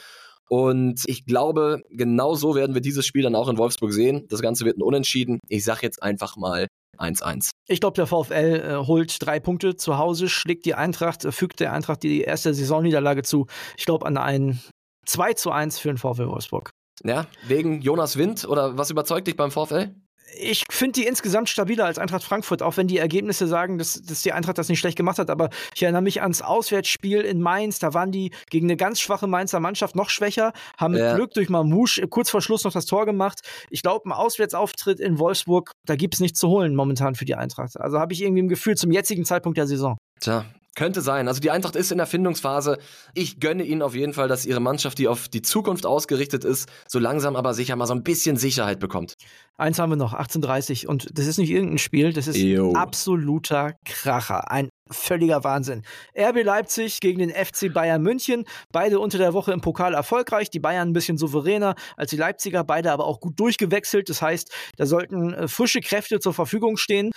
Und 0.48 1.02
ich 1.06 1.26
glaube, 1.26 1.82
genau 1.90 2.34
so 2.34 2.54
werden 2.54 2.72
wir 2.72 2.80
dieses 2.80 3.04
Spiel 3.04 3.22
dann 3.22 3.34
auch 3.34 3.50
in 3.50 3.58
Wolfsburg 3.58 3.92
sehen. 3.92 4.24
Das 4.30 4.40
Ganze 4.40 4.64
wird 4.64 4.78
ein 4.78 4.82
Unentschieden. 4.82 5.40
Ich 5.48 5.64
sage 5.64 5.80
jetzt 5.82 6.02
einfach 6.02 6.36
mal 6.36 6.68
1-1. 6.96 7.50
Ich 7.66 7.80
glaube, 7.80 7.96
der 7.96 8.06
VfL 8.06 8.32
äh, 8.34 8.86
holt 8.86 9.14
drei 9.20 9.40
Punkte 9.40 9.76
zu 9.76 9.98
Hause, 9.98 10.30
schlägt 10.30 10.64
die 10.64 10.74
Eintracht, 10.74 11.26
äh, 11.26 11.32
fügt 11.32 11.60
der 11.60 11.74
Eintracht 11.74 12.02
die 12.02 12.22
erste 12.22 12.54
Saisonniederlage 12.54 13.22
zu. 13.24 13.46
Ich 13.76 13.84
glaube 13.84 14.06
an 14.06 14.16
ein 14.16 14.58
2 15.04 15.50
1 15.50 15.78
für 15.78 15.88
den 15.88 15.98
VfL 15.98 16.28
Wolfsburg. 16.28 16.70
Ja, 17.04 17.26
wegen 17.46 17.82
Jonas 17.82 18.16
Wind 18.16 18.46
oder 18.48 18.78
was 18.78 18.90
überzeugt 18.90 19.26
dich 19.26 19.36
beim 19.36 19.50
VfL? 19.50 19.94
Ich 20.36 20.64
finde 20.70 21.00
die 21.00 21.06
insgesamt 21.06 21.48
stabiler 21.48 21.84
als 21.84 21.98
Eintracht 21.98 22.22
Frankfurt, 22.22 22.62
auch 22.62 22.76
wenn 22.76 22.86
die 22.86 22.98
Ergebnisse 22.98 23.46
sagen, 23.46 23.78
dass, 23.78 24.00
dass 24.02 24.22
die 24.22 24.32
Eintracht 24.32 24.58
das 24.58 24.68
nicht 24.68 24.78
schlecht 24.78 24.96
gemacht 24.96 25.18
hat. 25.18 25.30
Aber 25.30 25.50
ich 25.74 25.82
erinnere 25.82 26.02
mich 26.02 26.22
ans 26.22 26.42
Auswärtsspiel 26.42 27.20
in 27.20 27.40
Mainz. 27.40 27.78
Da 27.78 27.94
waren 27.94 28.12
die 28.12 28.32
gegen 28.50 28.66
eine 28.66 28.76
ganz 28.76 29.00
schwache 29.00 29.26
Mainzer 29.26 29.60
Mannschaft 29.60 29.96
noch 29.96 30.10
schwächer, 30.10 30.52
haben 30.76 30.92
mit 30.92 31.00
ja. 31.00 31.14
Glück 31.14 31.32
durch 31.34 31.48
Mamouche 31.48 32.06
kurz 32.08 32.30
vor 32.30 32.42
Schluss 32.42 32.64
noch 32.64 32.72
das 32.72 32.86
Tor 32.86 33.06
gemacht. 33.06 33.40
Ich 33.70 33.82
glaube, 33.82 34.08
ein 34.08 34.12
Auswärtsauftritt 34.12 35.00
in 35.00 35.18
Wolfsburg, 35.18 35.72
da 35.86 35.96
gibt 35.96 36.14
es 36.14 36.20
nichts 36.20 36.38
zu 36.38 36.48
holen 36.48 36.74
momentan 36.74 37.14
für 37.14 37.24
die 37.24 37.34
Eintracht. 37.34 37.78
Also 37.80 37.98
habe 37.98 38.12
ich 38.12 38.22
irgendwie 38.22 38.42
ein 38.42 38.48
Gefühl 38.48 38.76
zum 38.76 38.92
jetzigen 38.92 39.24
Zeitpunkt 39.24 39.58
der 39.58 39.66
Saison. 39.66 39.96
Tja, 40.20 40.44
könnte 40.78 41.00
sein. 41.00 41.26
Also 41.26 41.40
die 41.40 41.50
Eintracht 41.50 41.74
ist 41.74 41.90
in 41.90 41.98
der 41.98 42.06
Findungsphase. 42.06 42.78
Ich 43.12 43.40
gönne 43.40 43.64
ihnen 43.64 43.82
auf 43.82 43.96
jeden 43.96 44.12
Fall, 44.14 44.28
dass 44.28 44.46
ihre 44.46 44.60
Mannschaft, 44.60 44.98
die 44.98 45.08
auf 45.08 45.28
die 45.28 45.42
Zukunft 45.42 45.84
ausgerichtet 45.84 46.44
ist, 46.44 46.68
so 46.86 47.00
langsam 47.00 47.34
aber 47.34 47.52
sicher 47.52 47.74
mal 47.74 47.86
so 47.86 47.94
ein 47.94 48.04
bisschen 48.04 48.36
Sicherheit 48.36 48.78
bekommt. 48.78 49.14
Eins 49.56 49.80
haben 49.80 49.90
wir 49.90 49.96
noch, 49.96 50.14
18:30 50.14 50.86
und 50.86 51.18
das 51.18 51.26
ist 51.26 51.38
nicht 51.38 51.50
irgendein 51.50 51.78
Spiel, 51.78 52.12
das 52.12 52.28
ist 52.28 52.36
Eyo. 52.36 52.74
absoluter 52.74 53.72
Kracher, 53.84 54.52
ein 54.52 54.68
völliger 54.88 55.42
Wahnsinn. 55.42 55.82
RB 56.16 56.44
Leipzig 56.44 57.00
gegen 57.00 57.18
den 57.18 57.30
FC 57.30 57.74
Bayern 57.74 58.00
München, 58.00 58.44
beide 58.70 59.00
unter 59.00 59.18
der 59.18 59.34
Woche 59.34 59.50
im 59.50 59.60
Pokal 59.60 59.94
erfolgreich, 59.94 60.48
die 60.48 60.60
Bayern 60.60 60.90
ein 60.90 60.92
bisschen 60.92 61.18
souveräner 61.18 61.74
als 61.96 62.10
die 62.10 62.16
Leipziger, 62.16 62.62
beide 62.62 62.92
aber 62.92 63.04
auch 63.04 63.18
gut 63.18 63.40
durchgewechselt. 63.40 64.08
Das 64.08 64.22
heißt, 64.22 64.52
da 64.76 64.86
sollten 64.86 65.34
äh, 65.34 65.48
frische 65.48 65.80
Kräfte 65.80 66.20
zur 66.20 66.34
Verfügung 66.34 66.76
stehen. 66.76 67.10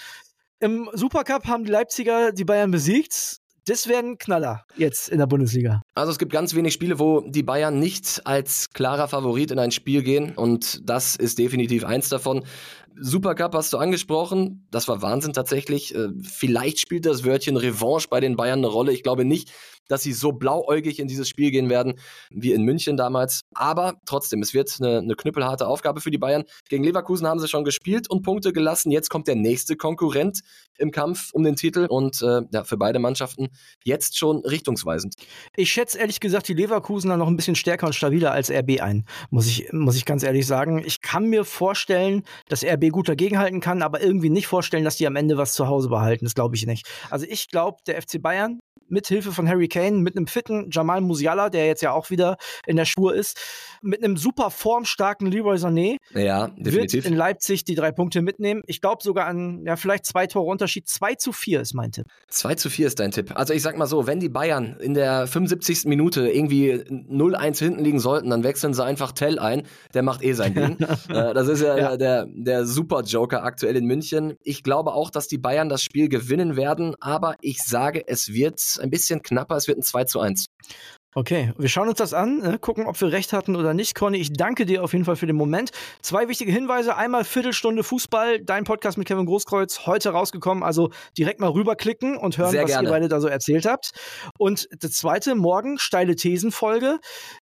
Im 0.59 0.89
Supercup 0.93 1.45
haben 1.45 1.63
die 1.63 1.71
Leipziger 1.71 2.31
die 2.31 2.45
Bayern 2.45 2.71
besiegt 2.71 3.40
das 3.65 3.87
werden 3.87 4.17
Knaller 4.17 4.65
jetzt 4.75 5.09
in 5.09 5.19
der 5.19 5.27
Bundesliga. 5.27 5.81
Also 5.93 6.11
es 6.11 6.19
gibt 6.19 6.31
ganz 6.31 6.55
wenig 6.55 6.73
Spiele, 6.73 6.99
wo 6.99 7.21
die 7.21 7.43
Bayern 7.43 7.79
nicht 7.79 8.21
als 8.25 8.71
klarer 8.71 9.07
Favorit 9.07 9.51
in 9.51 9.59
ein 9.59 9.71
Spiel 9.71 10.03
gehen 10.03 10.33
und 10.35 10.81
das 10.89 11.15
ist 11.15 11.37
definitiv 11.37 11.83
eins 11.83 12.09
davon. 12.09 12.43
Supercup 12.99 13.53
hast 13.53 13.71
du 13.73 13.77
angesprochen, 13.77 14.67
das 14.71 14.87
war 14.87 15.01
Wahnsinn 15.01 15.33
tatsächlich. 15.33 15.95
Äh, 15.95 16.09
vielleicht 16.21 16.79
spielt 16.79 17.05
das 17.05 17.23
Wörtchen 17.23 17.57
Revanche 17.57 18.07
bei 18.09 18.19
den 18.19 18.35
Bayern 18.35 18.59
eine 18.59 18.67
Rolle. 18.67 18.91
Ich 18.91 19.03
glaube 19.03 19.25
nicht, 19.25 19.51
dass 19.91 20.03
sie 20.03 20.13
so 20.13 20.31
blauäugig 20.31 20.99
in 20.99 21.07
dieses 21.07 21.27
Spiel 21.27 21.51
gehen 21.51 21.69
werden 21.69 21.95
wie 22.29 22.53
in 22.53 22.63
München 22.63 22.95
damals. 22.97 23.41
Aber 23.53 23.95
trotzdem, 24.05 24.41
es 24.41 24.53
wird 24.53 24.73
eine, 24.79 24.99
eine 24.99 25.15
knüppelharte 25.15 25.67
Aufgabe 25.67 25.99
für 25.99 26.11
die 26.11 26.17
Bayern. 26.17 26.43
Gegen 26.69 26.83
Leverkusen 26.83 27.27
haben 27.27 27.39
sie 27.39 27.47
schon 27.47 27.65
gespielt 27.65 28.09
und 28.09 28.21
Punkte 28.21 28.53
gelassen. 28.53 28.91
Jetzt 28.91 29.09
kommt 29.09 29.27
der 29.27 29.35
nächste 29.35 29.75
Konkurrent 29.75 30.39
im 30.77 30.91
Kampf 30.91 31.31
um 31.33 31.43
den 31.43 31.55
Titel 31.55 31.87
und 31.89 32.21
äh, 32.21 32.41
ja, 32.51 32.63
für 32.63 32.77
beide 32.77 32.99
Mannschaften 32.99 33.49
jetzt 33.83 34.17
schon 34.17 34.37
richtungsweisend. 34.45 35.15
Ich 35.55 35.71
schätze 35.71 35.99
ehrlich 35.99 36.19
gesagt 36.19 36.47
die 36.47 36.53
Leverkusener 36.53 37.17
noch 37.17 37.27
ein 37.27 37.35
bisschen 37.35 37.55
stärker 37.55 37.87
und 37.87 37.93
stabiler 37.93 38.31
als 38.31 38.49
RB 38.49 38.81
ein, 38.81 39.05
muss 39.29 39.47
ich, 39.47 39.71
muss 39.73 39.97
ich 39.97 40.05
ganz 40.05 40.23
ehrlich 40.23 40.47
sagen. 40.47 40.81
Ich 40.85 41.01
kann 41.01 41.25
mir 41.25 41.43
vorstellen, 41.43 42.23
dass 42.47 42.63
RB 42.63 42.89
gut 42.89 43.09
dagegenhalten 43.09 43.59
kann, 43.59 43.81
aber 43.81 44.01
irgendwie 44.01 44.29
nicht 44.29 44.47
vorstellen, 44.47 44.85
dass 44.85 44.95
die 44.95 45.07
am 45.07 45.15
Ende 45.17 45.37
was 45.37 45.53
zu 45.53 45.67
Hause 45.67 45.89
behalten. 45.89 46.25
Das 46.25 46.33
glaube 46.33 46.55
ich 46.55 46.65
nicht. 46.65 46.87
Also 47.09 47.25
ich 47.29 47.49
glaube, 47.49 47.79
der 47.85 48.01
FC 48.01 48.21
Bayern 48.21 48.59
mit 48.91 49.07
Hilfe 49.07 49.31
von 49.31 49.47
Harry 49.47 49.67
Kane, 49.67 49.97
mit 49.97 50.15
einem 50.15 50.27
fitten 50.27 50.69
Jamal 50.71 51.01
Musiala, 51.01 51.49
der 51.49 51.65
jetzt 51.65 51.81
ja 51.81 51.91
auch 51.91 52.09
wieder 52.09 52.37
in 52.65 52.75
der 52.75 52.85
Spur 52.85 53.15
ist, 53.15 53.39
mit 53.81 54.03
einem 54.03 54.17
super 54.17 54.51
formstarken 54.51 55.31
Leroy 55.31 55.55
Sané, 55.55 55.97
ja, 56.13 56.49
definitiv. 56.49 56.93
wird 56.93 57.05
in 57.05 57.15
Leipzig 57.15 57.63
die 57.63 57.75
drei 57.75 57.91
Punkte 57.91 58.21
mitnehmen. 58.21 58.61
Ich 58.67 58.81
glaube 58.81 59.01
sogar 59.01 59.25
an, 59.25 59.63
ja, 59.65 59.75
vielleicht 59.75 60.05
zwei 60.05 60.27
Tore 60.27 60.49
Unterschied. 60.49 60.87
2 60.87 61.15
zu 61.15 61.31
4 61.31 61.61
ist 61.61 61.73
mein 61.73 61.91
Tipp. 61.91 62.05
2 62.27 62.55
zu 62.55 62.69
4 62.69 62.87
ist 62.87 62.99
dein 62.99 63.11
Tipp. 63.11 63.31
Also 63.35 63.53
ich 63.53 63.61
sag 63.61 63.77
mal 63.77 63.87
so, 63.87 64.07
wenn 64.07 64.19
die 64.19 64.29
Bayern 64.29 64.77
in 64.79 64.93
der 64.93 65.25
75. 65.25 65.85
Minute 65.85 66.27
irgendwie 66.27 66.73
0-1 66.73 67.59
hinten 67.59 67.83
liegen 67.83 67.99
sollten, 67.99 68.29
dann 68.29 68.43
wechseln 68.43 68.73
sie 68.73 68.83
einfach 68.83 69.11
Tell 69.13 69.39
ein. 69.39 69.63
Der 69.93 70.03
macht 70.03 70.23
eh 70.23 70.33
sein 70.33 70.53
Ding. 70.53 70.77
äh, 71.09 71.33
das 71.33 71.47
ist 71.47 71.61
ja, 71.61 71.77
ja, 71.77 71.97
der, 71.97 72.27
der 72.29 72.65
Super-Joker 72.65 73.43
aktuell 73.43 73.75
in 73.75 73.85
München. 73.85 74.35
Ich 74.43 74.63
glaube 74.63 74.93
auch, 74.93 75.09
dass 75.09 75.27
die 75.27 75.37
Bayern 75.37 75.69
das 75.69 75.81
Spiel 75.81 76.09
gewinnen 76.09 76.55
werden, 76.55 76.95
aber 76.99 77.35
ich 77.41 77.59
sage, 77.63 78.07
es 78.07 78.33
wird 78.33 78.59
ein 78.81 78.89
bisschen 78.89 79.21
knapper, 79.21 79.55
es 79.55 79.67
wird 79.67 79.77
ein 79.77 79.83
2 79.83 80.03
zu 80.05 80.19
1. 80.19 80.45
Okay, 81.13 81.51
wir 81.57 81.67
schauen 81.67 81.89
uns 81.89 81.97
das 81.97 82.13
an, 82.13 82.37
ne? 82.37 82.57
gucken, 82.57 82.85
ob 82.85 82.99
wir 83.01 83.11
recht 83.11 83.33
hatten 83.33 83.57
oder 83.57 83.73
nicht. 83.73 83.95
Conny, 83.95 84.17
ich 84.17 84.31
danke 84.31 84.65
dir 84.65 84.81
auf 84.81 84.93
jeden 84.93 85.03
Fall 85.03 85.17
für 85.17 85.27
den 85.27 85.35
Moment. 85.35 85.71
Zwei 86.01 86.29
wichtige 86.29 86.53
Hinweise. 86.53 86.95
Einmal 86.95 87.25
Viertelstunde 87.25 87.83
Fußball, 87.83 88.39
dein 88.39 88.63
Podcast 88.63 88.97
mit 88.97 89.09
Kevin 89.09 89.25
Großkreuz, 89.25 89.85
heute 89.85 90.11
rausgekommen. 90.11 90.63
Also 90.63 90.89
direkt 91.17 91.41
mal 91.41 91.49
rüberklicken 91.49 92.15
und 92.15 92.37
hören, 92.37 92.51
Sehr 92.51 92.63
was 92.63 92.71
gerne. 92.71 92.87
ihr 92.87 92.91
beide 92.91 93.09
da 93.09 93.19
so 93.19 93.27
erzählt 93.27 93.65
habt. 93.65 93.91
Und 94.37 94.69
das 94.79 94.91
zweite, 94.93 95.35
morgen 95.35 95.77
steile 95.79 96.15
Thesenfolge. 96.15 96.99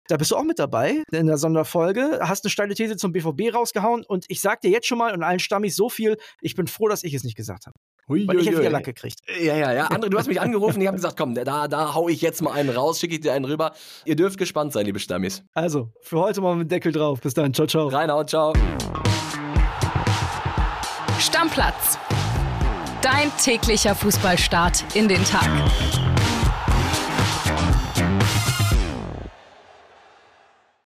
Da 0.07 0.15
bist 0.15 0.31
du 0.31 0.37
auch 0.37 0.45
mit 0.45 0.59
dabei 0.59 1.03
in 1.11 1.27
der 1.27 1.37
Sonderfolge. 1.37 2.19
Hast 2.21 2.45
eine 2.45 2.51
steile 2.51 2.73
These 2.73 2.95
zum 2.95 3.11
BVB 3.11 3.53
rausgehauen. 3.53 4.05
Und 4.07 4.23
ich 4.29 4.39
sag 4.39 4.61
dir 4.61 4.71
jetzt 4.71 4.87
schon 4.87 4.97
mal 4.97 5.13
und 5.13 5.23
allen 5.23 5.39
Stammis 5.39 5.75
so 5.75 5.89
viel, 5.89 6.15
ich 6.39 6.55
bin 6.55 6.67
froh, 6.67 6.87
dass 6.87 7.03
ich 7.03 7.13
es 7.13 7.25
nicht 7.25 7.35
gesagt 7.35 7.65
habe. 7.65 7.75
Hui, 8.09 8.25
Weil 8.25 8.39
ich 8.39 8.47
hätte 8.47 8.59
wieder 8.59 8.69
Lack 8.69 8.85
gekriegt. 8.85 9.19
Ja, 9.41 9.55
ja, 9.55 9.73
ja. 9.73 9.87
André, 9.89 10.09
du 10.09 10.17
hast 10.17 10.27
mich 10.27 10.39
angerufen, 10.39 10.79
ich 10.79 10.87
habe 10.87 10.95
gesagt, 10.95 11.17
komm, 11.17 11.35
da, 11.35 11.67
da 11.67 11.93
hau 11.93 12.07
ich 12.07 12.21
jetzt 12.21 12.41
mal 12.41 12.53
einen 12.53 12.69
raus, 12.69 12.99
schicke 12.99 13.15
ich 13.15 13.21
dir 13.21 13.33
einen 13.33 13.45
rüber. 13.45 13.73
Ihr 14.05 14.15
dürft 14.15 14.37
gespannt 14.37 14.71
sein, 14.71 14.85
liebe 14.85 14.99
Stammis. 14.99 15.43
Also, 15.53 15.91
für 16.01 16.19
heute 16.19 16.39
mal 16.39 16.55
mit 16.55 16.71
Deckel 16.71 16.93
drauf. 16.93 17.19
Bis 17.19 17.33
dann. 17.33 17.53
Ciao, 17.53 17.67
ciao. 17.67 17.87
Reinhaut, 17.87 18.29
ciao. 18.29 18.53
Stammplatz. 21.19 21.97
Dein 23.01 23.31
täglicher 23.43 23.93
Fußballstart 23.93 24.95
in 24.95 25.07
den 25.07 25.23
Tag. 25.25 25.49